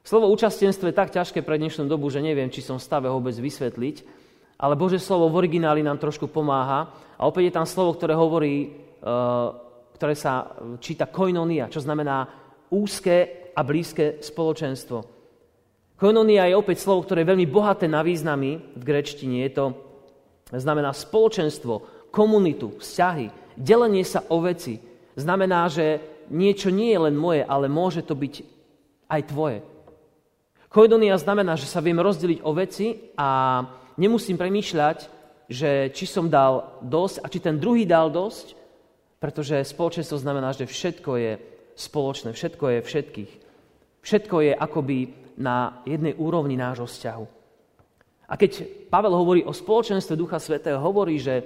Slovo 0.04 0.28
účastenstvo 0.28 0.92
je 0.92 0.96
tak 0.96 1.12
ťažké 1.12 1.40
pre 1.40 1.56
dnešnú 1.56 1.88
dobu, 1.88 2.12
že 2.12 2.20
neviem, 2.20 2.52
či 2.52 2.60
som 2.60 2.76
v 2.76 2.84
stave 2.84 3.08
vôbec 3.08 3.32
vysvetliť, 3.32 4.23
ale 4.58 4.78
Bože 4.78 5.02
slovo 5.02 5.30
v 5.30 5.46
origináli 5.46 5.82
nám 5.82 5.98
trošku 5.98 6.30
pomáha. 6.30 6.90
A 7.18 7.26
opäť 7.26 7.50
je 7.50 7.56
tam 7.56 7.66
slovo, 7.66 7.94
ktoré 7.94 8.14
hovorí, 8.14 8.54
e, 8.64 8.68
ktoré 9.98 10.14
sa 10.14 10.54
číta 10.78 11.10
koinonia, 11.10 11.70
čo 11.70 11.82
znamená 11.82 12.26
úzke 12.70 13.50
a 13.54 13.60
blízke 13.62 14.22
spoločenstvo. 14.22 14.98
Koinonia 15.94 16.50
je 16.50 16.58
opäť 16.58 16.82
slovo, 16.82 17.06
ktoré 17.06 17.22
je 17.22 17.30
veľmi 17.30 17.46
bohaté 17.46 17.86
na 17.86 18.02
významy 18.02 18.58
v 18.74 18.82
grečtine. 18.82 19.46
Je 19.46 19.52
to, 19.54 19.64
znamená 20.50 20.90
spoločenstvo, 20.90 22.06
komunitu, 22.10 22.74
vzťahy, 22.78 23.58
delenie 23.58 24.02
sa 24.02 24.26
o 24.30 24.42
veci. 24.42 24.78
Znamená, 25.14 25.70
že 25.70 26.02
niečo 26.30 26.74
nie 26.74 26.90
je 26.90 26.98
len 26.98 27.14
moje, 27.14 27.46
ale 27.46 27.70
môže 27.70 28.02
to 28.02 28.18
byť 28.18 28.34
aj 29.06 29.20
tvoje. 29.30 29.58
Koinonia 30.66 31.14
znamená, 31.14 31.54
že 31.54 31.70
sa 31.70 31.78
viem 31.78 32.02
rozdeliť 32.02 32.42
o 32.42 32.50
veci 32.50 33.14
a 33.14 33.62
nemusím 33.96 34.38
premýšľať, 34.38 34.98
že 35.48 35.92
či 35.92 36.04
som 36.08 36.32
dal 36.32 36.80
dosť 36.80 37.20
a 37.20 37.26
či 37.28 37.38
ten 37.40 37.56
druhý 37.60 37.84
dal 37.84 38.08
dosť, 38.08 38.56
pretože 39.20 39.64
spoločenstvo 39.64 40.20
znamená, 40.20 40.52
že 40.52 40.68
všetko 40.68 41.10
je 41.16 41.32
spoločné, 41.76 42.32
všetko 42.32 42.64
je 42.68 42.78
všetkých. 42.80 43.32
Všetko 44.04 44.36
je 44.44 44.52
akoby 44.52 44.98
na 45.40 45.80
jednej 45.88 46.12
úrovni 46.16 46.60
nášho 46.60 46.84
vzťahu. 46.84 47.26
A 48.28 48.34
keď 48.40 48.64
Pavel 48.88 49.12
hovorí 49.16 49.40
o 49.44 49.52
spoločenstve 49.52 50.16
Ducha 50.16 50.40
Svetého, 50.40 50.80
hovorí, 50.80 51.20
že 51.20 51.44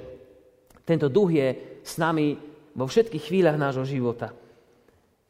tento 0.87 1.11
duch 1.11 1.35
je 1.35 1.49
s 1.83 1.99
nami 1.99 2.38
vo 2.75 2.87
všetkých 2.87 3.26
chvíľach 3.28 3.59
nášho 3.59 3.85
života. 3.85 4.31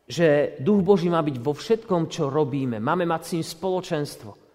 Že 0.08 0.60
duch 0.60 0.80
Boží 0.84 1.08
má 1.08 1.20
byť 1.24 1.36
vo 1.40 1.52
všetkom, 1.56 2.08
čo 2.08 2.32
robíme. 2.32 2.80
Máme 2.80 3.04
mať 3.08 3.22
s 3.24 3.32
ním 3.36 3.44
spoločenstvo. 3.44 4.47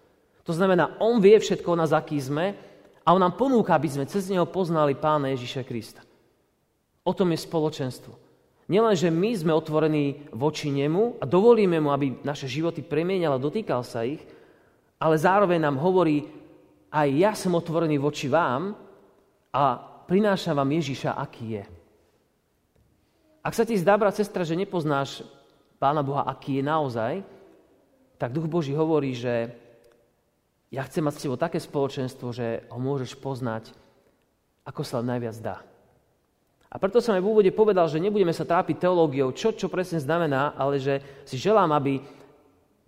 To 0.44 0.52
znamená, 0.52 1.00
on 1.00 1.24
vie 1.24 1.40
všetko 1.40 1.72
o 1.72 1.80
nás, 1.80 1.92
aký 1.92 2.20
sme 2.20 2.52
a 3.04 3.08
on 3.12 3.20
nám 3.20 3.36
ponúka, 3.36 3.72
aby 3.72 3.88
sme 3.88 4.04
cez 4.08 4.28
neho 4.28 4.44
poznali 4.44 4.96
Pána 4.96 5.32
Ježiša 5.32 5.64
Krista. 5.64 6.04
O 7.04 7.12
tom 7.16 7.32
je 7.32 7.40
spoločenstvo. 7.40 8.12
Nielen, 8.64 8.96
že 8.96 9.12
my 9.12 9.30
sme 9.36 9.52
otvorení 9.52 10.32
voči 10.32 10.72
nemu 10.72 11.20
a 11.20 11.24
dovolíme 11.28 11.76
mu, 11.80 11.92
aby 11.92 12.24
naše 12.24 12.48
životy 12.48 12.80
premienial 12.80 13.36
a 13.36 13.44
dotýkal 13.44 13.84
sa 13.84 14.08
ich, 14.08 14.24
ale 14.96 15.20
zároveň 15.20 15.60
nám 15.60 15.76
hovorí, 15.76 16.24
aj 16.88 17.08
ja 17.12 17.32
som 17.36 17.52
otvorený 17.52 18.00
voči 18.00 18.32
vám 18.32 18.72
a 19.52 19.76
prinášam 20.08 20.56
vám 20.56 20.70
Ježiša, 20.80 21.12
aký 21.12 21.60
je. 21.60 21.64
Ak 23.44 23.52
sa 23.52 23.68
ti 23.68 23.76
zdá, 23.76 24.00
brat, 24.00 24.16
sestra, 24.16 24.48
že 24.48 24.56
nepoznáš 24.56 25.20
Pána 25.76 26.00
Boha, 26.00 26.24
aký 26.24 26.60
je 26.60 26.64
naozaj, 26.64 27.12
tak 28.16 28.32
Duch 28.32 28.48
Boží 28.48 28.72
hovorí, 28.72 29.12
že 29.12 29.52
ja 30.74 30.82
chcem 30.90 31.06
mať 31.06 31.14
s 31.14 31.22
tebou 31.22 31.38
také 31.38 31.62
spoločenstvo, 31.62 32.34
že 32.34 32.66
ho 32.66 32.78
môžeš 32.82 33.14
poznať, 33.22 33.70
ako 34.66 34.82
sa 34.82 34.98
najviac 35.06 35.36
dá. 35.38 35.62
A 36.74 36.76
preto 36.82 36.98
som 36.98 37.14
aj 37.14 37.22
v 37.22 37.30
úvode 37.30 37.50
povedal, 37.54 37.86
že 37.86 38.02
nebudeme 38.02 38.34
sa 38.34 38.42
trápiť 38.42 38.82
teológiou, 38.82 39.30
čo, 39.30 39.54
čo 39.54 39.70
presne 39.70 40.02
znamená, 40.02 40.58
ale 40.58 40.82
že 40.82 40.98
si 41.22 41.38
želám, 41.38 41.70
aby 41.70 42.02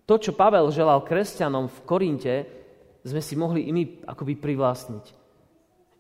to, 0.02 0.18
čo 0.18 0.34
Pavel 0.34 0.74
želal 0.74 1.06
kresťanom 1.06 1.70
v 1.70 1.78
Korinte, 1.86 2.34
sme 3.06 3.22
si 3.22 3.38
mohli 3.38 3.70
i 3.70 3.70
my 3.70 4.10
akoby 4.10 4.34
privlastniť. 4.34 5.04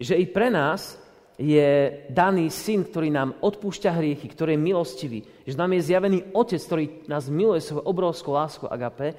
Že 0.02 0.14
i 0.18 0.26
pre 0.26 0.50
nás 0.50 0.98
je 1.38 2.02
daný 2.10 2.50
syn, 2.50 2.82
ktorý 2.82 3.14
nám 3.14 3.38
odpúšťa 3.38 3.94
hriechy, 3.94 4.26
ktorý 4.26 4.58
je 4.58 4.66
milostivý. 4.66 5.18
Že 5.46 5.54
nám 5.54 5.70
je 5.78 5.86
zjavený 5.86 6.18
otec, 6.34 6.58
ktorý 6.58 6.84
nás 7.06 7.30
miluje 7.30 7.62
svojou 7.62 7.86
obrovskou 7.86 8.34
láskou 8.34 8.66
agape 8.66 9.14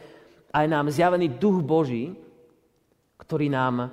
a 0.52 0.58
je 0.66 0.68
nám 0.68 0.92
zjavený 0.92 1.40
duch 1.40 1.64
Boží, 1.64 2.27
ktorý 3.28 3.52
nám 3.52 3.92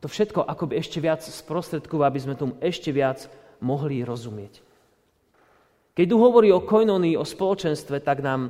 to 0.00 0.08
všetko 0.08 0.48
akoby 0.48 0.80
ešte 0.80 0.96
viac 0.96 1.20
sprostredkúva, 1.20 2.08
aby 2.08 2.20
sme 2.24 2.34
tomu 2.40 2.56
ešte 2.64 2.88
viac 2.88 3.28
mohli 3.60 4.00
rozumieť. 4.00 4.64
Keď 5.92 6.06
tu 6.08 6.16
hovorí 6.16 6.48
o 6.48 6.64
koinonii, 6.64 7.20
o 7.20 7.28
spoločenstve, 7.28 8.00
tak 8.00 8.24
nám 8.24 8.48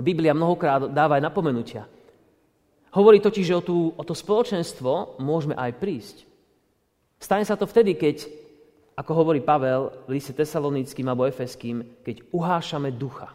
Biblia 0.00 0.32
mnohokrát 0.32 0.88
dáva 0.88 1.20
aj 1.20 1.28
napomenutia. 1.28 1.84
Hovorí 2.96 3.20
totiž, 3.20 3.52
že 3.52 3.56
o, 3.56 3.60
tú, 3.60 3.92
o 3.92 4.02
to 4.04 4.16
spoločenstvo 4.16 5.20
môžeme 5.20 5.52
aj 5.52 5.76
prísť. 5.76 6.16
Stane 7.20 7.44
sa 7.44 7.60
to 7.60 7.68
vtedy, 7.68 7.92
keď, 7.92 8.24
ako 8.96 9.12
hovorí 9.12 9.44
Pavel 9.44 9.92
v 10.08 10.16
liste 10.16 10.32
tesalonickým 10.32 11.04
alebo 11.04 11.28
efeským, 11.28 11.84
keď 12.00 12.24
uhášame 12.32 12.88
ducha. 12.96 13.32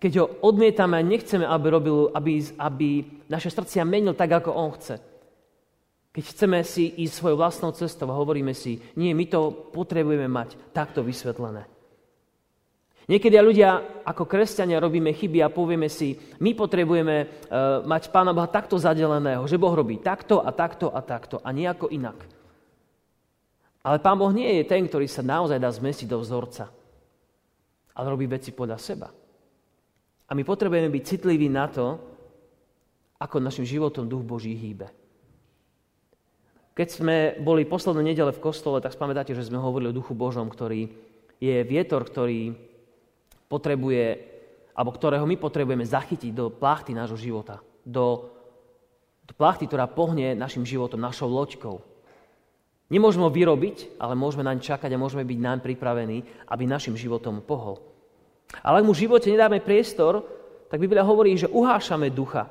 Keď 0.00 0.12
ho 0.16 0.26
odmietame 0.48 0.96
a 0.96 1.04
nechceme, 1.04 1.44
aby, 1.44 1.66
robil, 1.68 2.08
aby, 2.16 2.40
aby 2.56 2.88
naše 3.28 3.52
srdcia 3.52 3.84
menil 3.84 4.16
tak, 4.16 4.32
ako 4.32 4.50
on 4.56 4.72
chce. 4.72 4.96
Keď 6.10 6.24
chceme 6.24 6.58
si 6.64 6.88
ísť 7.04 7.20
svojou 7.20 7.36
vlastnou 7.36 7.70
cestou 7.76 8.08
a 8.08 8.18
hovoríme 8.18 8.56
si, 8.56 8.80
nie, 8.96 9.12
my 9.12 9.28
to 9.28 9.70
potrebujeme 9.70 10.26
mať 10.26 10.56
takto 10.72 11.04
vysvetlené. 11.04 11.68
Niekedy 13.12 13.36
ľudia 13.42 14.02
ako 14.06 14.24
kresťania 14.24 14.80
robíme 14.80 15.10
chyby 15.12 15.42
a 15.42 15.52
povieme 15.52 15.90
si, 15.90 16.16
my 16.40 16.54
potrebujeme 16.54 17.16
uh, 17.26 17.82
mať 17.82 18.08
Pána 18.14 18.30
Boha 18.30 18.46
takto 18.46 18.78
zadeleného, 18.78 19.44
že 19.50 19.58
Boh 19.60 19.74
robí 19.74 19.98
takto 19.98 20.40
a 20.40 20.50
takto 20.54 20.94
a 20.94 21.02
takto 21.02 21.42
a 21.44 21.50
nejako 21.50 21.90
inak. 21.92 22.18
Ale 23.82 23.98
Pán 23.98 24.16
Boh 24.16 24.30
nie 24.32 24.48
je 24.60 24.64
ten, 24.64 24.86
ktorý 24.86 25.10
sa 25.10 25.26
naozaj 25.26 25.58
dá 25.58 25.68
zmestiť 25.68 26.06
do 26.06 26.22
vzorca, 26.22 26.70
ale 27.98 28.06
robí 28.08 28.30
veci 28.30 28.54
podľa 28.54 28.78
seba. 28.78 29.10
A 30.30 30.38
my 30.38 30.46
potrebujeme 30.46 30.86
byť 30.86 31.02
citliví 31.02 31.50
na 31.50 31.66
to, 31.66 31.98
ako 33.18 33.42
našim 33.42 33.66
životom 33.66 34.06
Duch 34.06 34.22
Boží 34.22 34.54
hýbe. 34.54 34.88
Keď 36.72 36.88
sme 36.88 37.16
boli 37.42 37.66
posledné 37.66 38.14
nedele 38.14 38.32
v 38.32 38.40
kostole, 38.40 38.80
tak 38.80 38.94
spamätáte, 38.94 39.34
že 39.34 39.44
sme 39.44 39.60
hovorili 39.60 39.90
o 39.90 39.98
duchu 39.98 40.14
Božom, 40.14 40.48
ktorý 40.48 40.88
je 41.42 41.56
vietor, 41.66 42.06
ktorý 42.06 42.56
potrebuje, 43.50 44.04
alebo 44.72 44.94
ktorého 44.94 45.26
my 45.26 45.36
potrebujeme 45.36 45.84
zachytiť 45.84 46.30
do 46.32 46.48
plachty 46.48 46.94
nášho 46.94 47.18
života. 47.18 47.58
Do, 47.82 48.32
do 49.26 49.34
plachty, 49.34 49.66
ktorá 49.66 49.90
pohne 49.90 50.32
našim 50.38 50.62
životom, 50.62 51.02
našou 51.02 51.26
loďkou. 51.26 51.82
Nemôžeme 52.88 53.26
ho 53.26 53.34
vyrobiť, 53.34 53.98
ale 53.98 54.14
môžeme 54.14 54.46
naň 54.46 54.62
čakať 54.62 54.94
a 54.94 55.02
môžeme 55.02 55.26
byť 55.26 55.38
naň 55.42 55.58
pripravení, 55.60 56.22
aby 56.48 56.64
našim 56.64 56.94
životom 56.94 57.42
pohol. 57.42 57.89
Ale 58.58 58.82
ak 58.82 58.86
mu 58.86 58.92
v 58.92 59.06
živote 59.06 59.30
nedáme 59.30 59.62
priestor, 59.62 60.26
tak 60.70 60.82
Biblia 60.82 61.06
hovorí, 61.06 61.34
že 61.38 61.50
uhášame 61.50 62.10
ducha. 62.10 62.50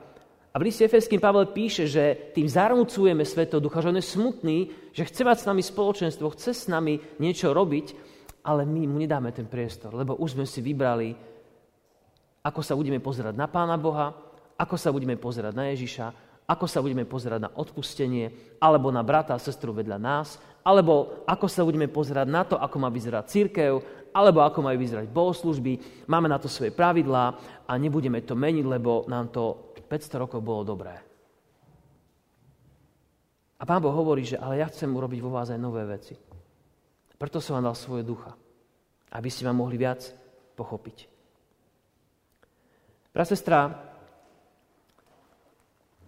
A 0.49 0.55
v 0.57 0.65
liste 0.65 0.81
Efeským 0.81 1.21
Pavel 1.21 1.53
píše, 1.53 1.85
že 1.85 2.33
tým 2.33 2.49
zarmucujeme 2.49 3.21
Svetého 3.21 3.61
Ducha, 3.61 3.85
že 3.85 3.93
on 3.93 4.01
je 4.01 4.11
smutný, 4.11 4.57
že 4.89 5.05
chce 5.05 5.21
mať 5.21 5.37
s 5.45 5.47
nami 5.47 5.61
spoločenstvo, 5.61 6.33
chce 6.33 6.51
s 6.57 6.65
nami 6.65 6.97
niečo 7.21 7.53
robiť, 7.53 7.93
ale 8.49 8.65
my 8.65 8.89
mu 8.89 8.97
nedáme 8.97 9.29
ten 9.29 9.45
priestor, 9.45 9.93
lebo 9.93 10.17
už 10.17 10.33
sme 10.33 10.49
si 10.49 10.65
vybrali, 10.65 11.13
ako 12.41 12.61
sa 12.65 12.73
budeme 12.73 12.97
pozerať 12.97 13.37
na 13.37 13.45
Pána 13.45 13.77
Boha, 13.77 14.09
ako 14.57 14.75
sa 14.75 14.89
budeme 14.89 15.21
pozerať 15.21 15.53
na 15.53 15.69
Ježiša, 15.69 16.07
ako 16.49 16.65
sa 16.65 16.81
budeme 16.81 17.05
pozerať 17.05 17.45
na 17.45 17.53
odpustenie, 17.53 18.57
alebo 18.57 18.89
na 18.89 19.05
brata 19.05 19.37
a 19.37 19.43
sestru 19.43 19.69
vedľa 19.69 20.01
nás, 20.01 20.41
alebo 20.65 21.21
ako 21.29 21.45
sa 21.45 21.61
budeme 21.61 21.85
pozerať 21.85 22.25
na 22.25 22.41
to, 22.41 22.57
ako 22.57 22.75
má 22.81 22.89
vyzerať 22.89 23.29
církev, 23.29 23.71
alebo 24.13 24.41
ako 24.41 24.65
majú 24.65 24.77
vyzerať 24.79 25.07
bohoslužby. 25.09 26.05
Máme 26.09 26.27
na 26.29 26.41
to 26.41 26.49
svoje 26.51 26.73
pravidlá 26.73 27.25
a 27.65 27.71
nebudeme 27.77 28.21
to 28.25 28.33
meniť, 28.33 28.65
lebo 28.65 29.05
nám 29.07 29.29
to 29.33 29.73
500 29.89 30.21
rokov 30.21 30.39
bolo 30.45 30.61
dobré. 30.61 30.93
A 33.59 33.63
Pán 33.67 33.83
Boh 33.83 33.91
hovorí, 33.91 34.23
že 34.23 34.39
ale 34.39 34.63
ja 34.63 34.71
chcem 34.71 34.87
urobiť 34.87 35.19
vo 35.19 35.35
vás 35.35 35.51
aj 35.51 35.59
nové 35.59 35.83
veci. 35.83 36.15
Preto 37.19 37.43
som 37.43 37.59
vám 37.59 37.67
dal 37.67 37.75
svoje 37.75 38.07
ducha, 38.07 38.31
aby 39.11 39.27
ste 39.27 39.43
ma 39.43 39.51
mohli 39.51 39.75
viac 39.75 39.99
pochopiť. 40.55 41.11
Brat, 43.11 43.27
sestra, 43.27 43.67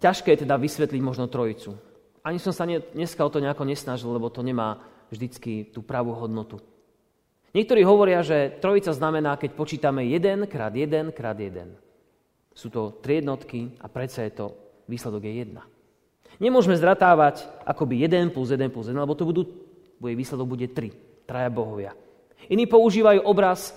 ťažké 0.00 0.32
je 0.32 0.42
teda 0.48 0.56
vysvetliť 0.56 1.02
možno 1.04 1.28
trojicu. 1.28 1.76
Ani 2.24 2.40
som 2.40 2.54
sa 2.54 2.64
dneska 2.64 3.20
o 3.20 3.28
to 3.28 3.42
nejako 3.42 3.68
nesnažil, 3.68 4.14
lebo 4.14 4.32
to 4.32 4.40
nemá 4.40 4.80
vždycky 5.12 5.68
tú 5.68 5.84
pravú 5.84 6.16
hodnotu. 6.16 6.62
Niektorí 7.52 7.84
hovoria, 7.84 8.24
že 8.24 8.56
trojica 8.60 8.92
znamená, 8.96 9.36
keď 9.36 9.50
počítame 9.52 10.08
1 10.08 10.48
krát 10.48 10.72
1 10.72 11.12
krát 11.12 11.36
1. 11.36 11.68
Sú 12.52 12.72
to 12.72 12.96
tri 13.00 13.20
jednotky 13.20 13.76
a 13.80 13.88
predsa 13.88 14.24
je 14.24 14.32
to, 14.32 14.46
výsledok 14.88 15.24
je 15.28 15.32
jedna. 15.44 15.62
Nemôžeme 16.40 16.76
zratávať 16.76 17.44
akoby 17.68 18.08
1 18.08 18.32
plus 18.32 18.52
1 18.52 18.72
plus 18.72 18.88
1, 18.88 18.96
lebo 18.96 19.12
to 19.12 19.28
budú, 19.28 19.44
bude, 20.00 20.16
výsledok 20.16 20.48
bude 20.48 20.66
3. 20.68 21.28
Traja 21.28 21.48
bohovia. 21.52 21.92
Iní 22.48 22.64
používajú 22.64 23.22
obraz 23.24 23.76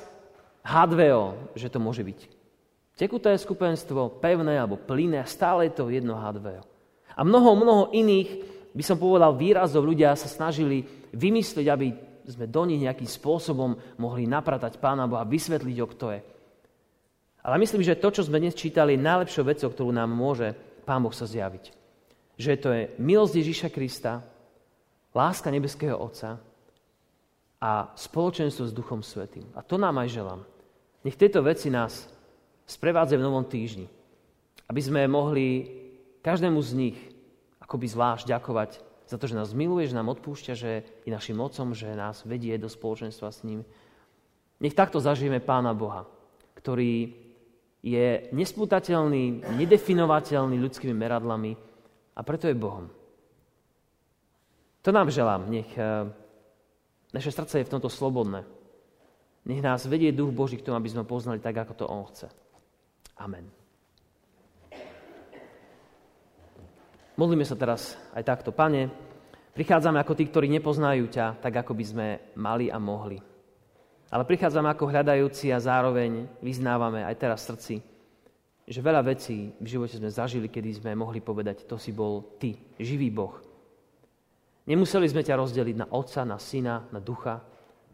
H2O, 0.64 1.54
že 1.54 1.68
to 1.70 1.78
môže 1.78 2.02
byť 2.02 2.36
tekuté 2.96 3.36
skupenstvo, 3.36 4.24
pevné 4.24 4.56
alebo 4.56 4.80
plynné, 4.80 5.28
stále 5.28 5.68
je 5.68 5.76
to 5.76 5.92
jedno 5.92 6.16
H2O. 6.16 6.64
A 7.16 7.22
mnoho, 7.24 7.56
mnoho 7.56 7.84
iných, 7.96 8.30
by 8.76 8.84
som 8.84 9.00
povedal, 9.00 9.36
výrazov 9.36 9.88
ľudia 9.88 10.16
sa 10.16 10.28
snažili 10.28 10.84
vymyslieť, 11.16 11.68
aby 11.72 11.96
sme 12.32 12.50
do 12.50 12.66
nich 12.66 12.82
nejakým 12.82 13.08
spôsobom 13.08 13.78
mohli 14.02 14.26
napratať 14.26 14.82
Pána 14.82 15.06
Boha, 15.06 15.26
vysvetliť, 15.26 15.78
o 15.82 15.88
kto 15.90 16.08
je. 16.14 16.20
Ale 17.46 17.62
myslím, 17.62 17.86
že 17.86 18.02
to, 18.02 18.10
čo 18.10 18.26
sme 18.26 18.42
dnes 18.42 18.58
čítali, 18.58 18.98
je 18.98 19.06
najlepšou 19.06 19.46
vecou, 19.46 19.70
ktorú 19.70 19.92
nám 19.94 20.10
môže 20.10 20.58
Pán 20.82 21.06
Boh 21.06 21.14
sa 21.14 21.30
zjaviť. 21.30 21.70
Že 22.36 22.52
to 22.58 22.70
je 22.74 22.82
milosť 22.98 23.34
Ježíša 23.38 23.70
Krista, 23.70 24.26
láska 25.14 25.54
nebeského 25.54 25.96
Otca 25.96 26.42
a 27.62 27.72
spoločenstvo 27.96 28.68
s 28.68 28.76
Duchom 28.76 29.00
Svetým. 29.06 29.48
A 29.56 29.64
to 29.64 29.80
nám 29.80 29.98
aj 30.02 30.10
želám. 30.12 30.42
Nech 31.06 31.16
tieto 31.16 31.46
veci 31.46 31.70
nás 31.70 32.10
sprevádzajú 32.66 33.18
v 33.22 33.28
novom 33.30 33.46
týždni. 33.46 33.88
Aby 34.66 34.82
sme 34.82 35.06
mohli 35.06 35.70
každému 36.26 36.58
z 36.66 36.72
nich 36.74 36.98
akoby 37.62 37.86
zvlášť 37.90 38.30
ďakovať 38.30 38.72
za 39.06 39.18
to, 39.18 39.30
že 39.30 39.38
nás 39.38 39.54
miluje, 39.54 39.86
že 39.86 39.98
nám 39.98 40.10
odpúšťa, 40.18 40.54
že 40.58 40.72
je 41.06 41.12
našim 41.14 41.38
mocom, 41.38 41.78
že 41.78 41.94
nás 41.94 42.26
vedie 42.26 42.58
do 42.58 42.66
spoločenstva 42.66 43.30
s 43.30 43.46
ním. 43.46 43.62
Nech 44.60 44.74
takto 44.74 44.98
zažijeme 44.98 45.44
Pána 45.44 45.78
Boha, 45.78 46.10
ktorý 46.58 47.14
je 47.86 48.34
nespútateľný, 48.34 49.46
nedefinovateľný 49.62 50.58
ľudskými 50.58 50.98
meradlami 50.98 51.54
a 52.18 52.22
preto 52.26 52.50
je 52.50 52.58
Bohom. 52.58 52.90
To 54.82 54.90
nám 54.90 55.14
želám. 55.14 55.50
Nech 55.50 55.70
eh, 55.78 56.10
naše 57.14 57.30
srdce 57.30 57.62
je 57.62 57.68
v 57.70 57.74
tomto 57.78 57.90
slobodné. 57.90 58.46
Nech 59.46 59.62
nás 59.62 59.86
vedie 59.86 60.10
Duch 60.10 60.34
Boží 60.34 60.58
k 60.58 60.66
tomu, 60.66 60.82
aby 60.82 60.90
sme 60.90 61.06
poznali 61.06 61.38
tak, 61.38 61.58
ako 61.62 61.74
to 61.78 61.86
On 61.86 62.06
chce. 62.10 62.26
Amen. 63.22 63.65
Modlíme 67.16 67.48
sa 67.48 67.56
teraz 67.56 67.96
aj 68.12 68.28
takto. 68.28 68.52
Pane, 68.52 68.92
prichádzame 69.56 70.04
ako 70.04 70.20
tí, 70.20 70.28
ktorí 70.28 70.52
nepoznajú 70.52 71.08
ťa, 71.08 71.40
tak 71.40 71.64
ako 71.64 71.72
by 71.72 71.86
sme 71.88 72.08
mali 72.36 72.68
a 72.68 72.76
mohli. 72.76 73.16
Ale 74.12 74.28
prichádzame 74.28 74.76
ako 74.76 74.92
hľadajúci 74.92 75.48
a 75.56 75.64
zároveň 75.64 76.28
vyznávame 76.44 77.08
aj 77.08 77.16
teraz 77.16 77.48
v 77.48 77.56
srdci, 77.56 77.76
že 78.68 78.84
veľa 78.84 79.08
vecí 79.08 79.56
v 79.56 79.68
živote 79.68 79.96
sme 79.96 80.12
zažili, 80.12 80.52
kedy 80.52 80.84
sme 80.84 80.92
mohli 80.92 81.24
povedať, 81.24 81.64
to 81.64 81.80
si 81.80 81.96
bol 81.96 82.36
ty, 82.36 82.60
živý 82.76 83.08
Boh. 83.16 83.40
Nemuseli 84.68 85.08
sme 85.08 85.24
ťa 85.24 85.40
rozdeliť 85.40 85.76
na 85.80 85.88
otca, 85.96 86.28
na 86.28 86.36
syna, 86.36 86.84
na 86.92 87.00
ducha. 87.00 87.40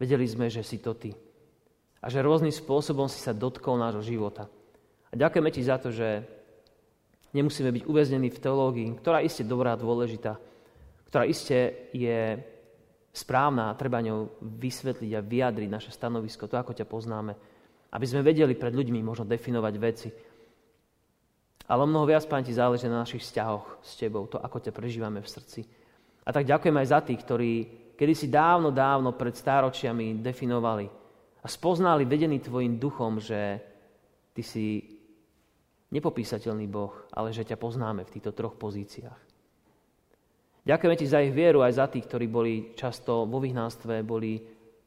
Vedeli 0.02 0.26
sme, 0.26 0.50
že 0.50 0.66
si 0.66 0.82
to 0.82 0.98
ty. 0.98 1.14
A 2.02 2.10
že 2.10 2.24
rôznym 2.26 2.50
spôsobom 2.50 3.06
si 3.06 3.22
sa 3.22 3.30
dotkol 3.30 3.78
nášho 3.78 4.02
života. 4.02 4.50
A 5.10 5.14
ďakujeme 5.14 5.50
ti 5.54 5.62
za 5.62 5.78
to, 5.78 5.94
že 5.94 6.26
nemusíme 7.32 7.72
byť 7.72 7.84
uväznení 7.88 8.28
v 8.28 8.42
teológii, 8.42 8.88
ktorá 9.00 9.24
iste 9.24 9.44
dobrá, 9.44 9.76
dôležitá, 9.76 10.36
ktorá 11.08 11.24
iste 11.28 11.88
je 11.92 12.40
správna 13.12 13.68
a 13.68 13.76
treba 13.76 14.00
ňou 14.00 14.40
vysvetliť 14.40 15.12
a 15.12 15.24
vyjadriť 15.24 15.68
naše 15.68 15.90
stanovisko, 15.92 16.48
to, 16.48 16.56
ako 16.56 16.72
ťa 16.72 16.88
poznáme. 16.88 17.32
Aby 17.92 18.06
sme 18.08 18.24
vedeli 18.24 18.56
pred 18.56 18.72
ľuďmi 18.72 19.04
možno 19.04 19.28
definovať 19.28 19.74
veci. 19.76 20.08
Ale 21.68 21.84
mnoho 21.84 22.08
viac, 22.08 22.24
Pán, 22.24 22.40
ti 22.40 22.56
záleží 22.56 22.88
na 22.88 23.04
našich 23.04 23.20
vzťahoch 23.20 23.84
s 23.84 24.00
Tebou, 24.00 24.24
to, 24.32 24.40
ako 24.40 24.64
ťa 24.64 24.72
prežívame 24.72 25.20
v 25.20 25.28
srdci. 25.28 25.60
A 26.24 26.32
tak 26.32 26.48
ďakujem 26.48 26.76
aj 26.80 26.86
za 26.88 27.00
tých, 27.04 27.20
ktorí 27.20 27.52
kedy 28.02 28.14
si 28.18 28.26
dávno, 28.26 28.74
dávno 28.74 29.14
pred 29.14 29.36
stáročiami 29.36 30.18
definovali 30.18 30.90
a 31.38 31.46
spoznali 31.46 32.02
vedený 32.02 32.42
Tvojim 32.42 32.74
duchom, 32.80 33.22
že 33.22 33.62
Ty 34.32 34.42
si 34.42 34.81
nepopísateľný 35.92 36.66
Boh, 36.66 36.92
ale 37.12 37.36
že 37.36 37.44
ťa 37.44 37.60
poznáme 37.60 38.08
v 38.08 38.12
týchto 38.18 38.32
troch 38.32 38.56
pozíciách. 38.56 39.20
Ďakujeme 40.62 40.96
ti 40.96 41.06
za 41.10 41.20
ich 41.20 41.34
vieru 41.34 41.60
aj 41.60 41.72
za 41.76 41.86
tých, 41.90 42.06
ktorí 42.06 42.26
boli 42.30 42.54
často 42.78 43.28
vo 43.28 43.38
vyhnánstve, 43.42 44.06
boli 44.06 44.40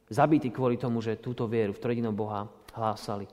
zabití 0.10 0.50
kvôli 0.50 0.80
tomu, 0.80 1.04
že 1.04 1.20
túto 1.20 1.46
vieru 1.46 1.76
v 1.76 1.82
trojedinom 1.84 2.16
Boha 2.16 2.48
hlásali. 2.74 3.28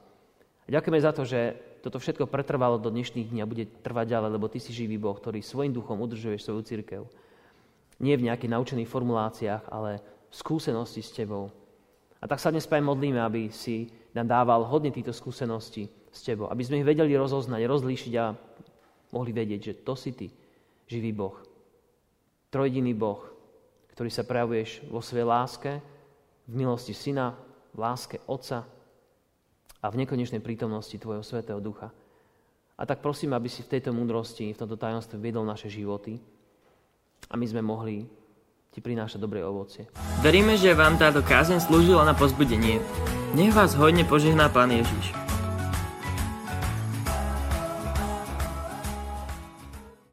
A 0.66 0.68
ďakujeme 0.68 1.00
za 1.00 1.14
to, 1.14 1.22
že 1.22 1.54
toto 1.82 1.98
všetko 1.98 2.30
pretrvalo 2.30 2.78
do 2.78 2.90
dnešných 2.90 3.30
dní 3.30 3.40
a 3.42 3.50
bude 3.50 3.66
trvať 3.82 4.06
ďalej, 4.14 4.30
lebo 4.38 4.46
Ty 4.50 4.58
si 4.62 4.70
živý 4.74 4.98
Boh, 4.98 5.14
ktorý 5.14 5.42
svojim 5.42 5.74
duchom 5.74 5.98
udržuješ 5.98 6.46
svoju 6.46 6.62
církev. 6.62 7.02
Nie 8.02 8.18
v 8.18 8.26
nejakých 8.30 8.54
naučených 8.54 8.90
formuláciách, 8.90 9.70
ale 9.70 10.02
v 10.30 10.34
skúsenosti 10.34 11.02
s 11.02 11.14
Tebou. 11.14 11.50
A 12.22 12.24
tak 12.26 12.38
sa 12.38 12.54
dnes 12.54 12.66
aj 12.66 12.82
modlíme, 12.82 13.18
aby 13.18 13.50
si 13.50 13.90
nám 14.14 14.30
dával 14.30 14.66
hodne 14.66 14.94
týchto 14.94 15.10
skúseností 15.10 15.90
s 16.12 16.20
Tebou. 16.22 16.52
Aby 16.52 16.62
sme 16.68 16.84
ich 16.84 16.88
vedeli 16.88 17.16
rozoznať, 17.16 17.64
rozlíšiť 17.64 18.12
a 18.20 18.36
mohli 19.16 19.32
vedieť, 19.32 19.60
že 19.64 19.78
to 19.80 19.96
si 19.96 20.12
Ty, 20.12 20.28
živý 20.86 21.16
Boh 21.16 21.52
trojediný 22.52 22.92
Boh, 22.92 23.24
ktorý 23.96 24.12
sa 24.12 24.28
prejavuješ 24.28 24.84
vo 24.92 25.00
svojej 25.00 25.24
láske, 25.24 25.80
v 26.44 26.52
milosti 26.52 26.92
Syna, 26.92 27.32
v 27.72 27.78
láske 27.80 28.20
Otca 28.28 28.68
a 29.80 29.86
v 29.88 29.98
nekonečnej 30.04 30.44
prítomnosti 30.44 30.92
Tvojho 30.92 31.24
Svetého 31.24 31.58
Ducha. 31.58 31.88
A 32.76 32.82
tak 32.84 33.00
prosím, 33.00 33.32
aby 33.32 33.48
si 33.48 33.64
v 33.64 33.72
tejto 33.72 33.96
múdrosti, 33.96 34.52
v 34.52 34.60
tomto 34.60 34.76
tajomstve 34.76 35.16
viedol 35.16 35.48
naše 35.48 35.72
životy 35.72 36.20
a 37.32 37.34
my 37.40 37.46
sme 37.48 37.64
mohli 37.64 38.04
Ti 38.72 38.80
prinášať 38.80 39.20
dobré 39.20 39.44
ovocie. 39.44 39.84
Veríme, 40.24 40.56
že 40.56 40.72
vám 40.72 40.96
táto 40.96 41.20
kázeň 41.20 41.60
slúžila 41.60 42.08
na 42.08 42.16
pozbudenie. 42.16 42.80
Nech 43.36 43.52
vás 43.52 43.76
hodne 43.76 44.04
požehná 44.04 44.48
Pán 44.48 44.72
Ježiš. 44.72 45.21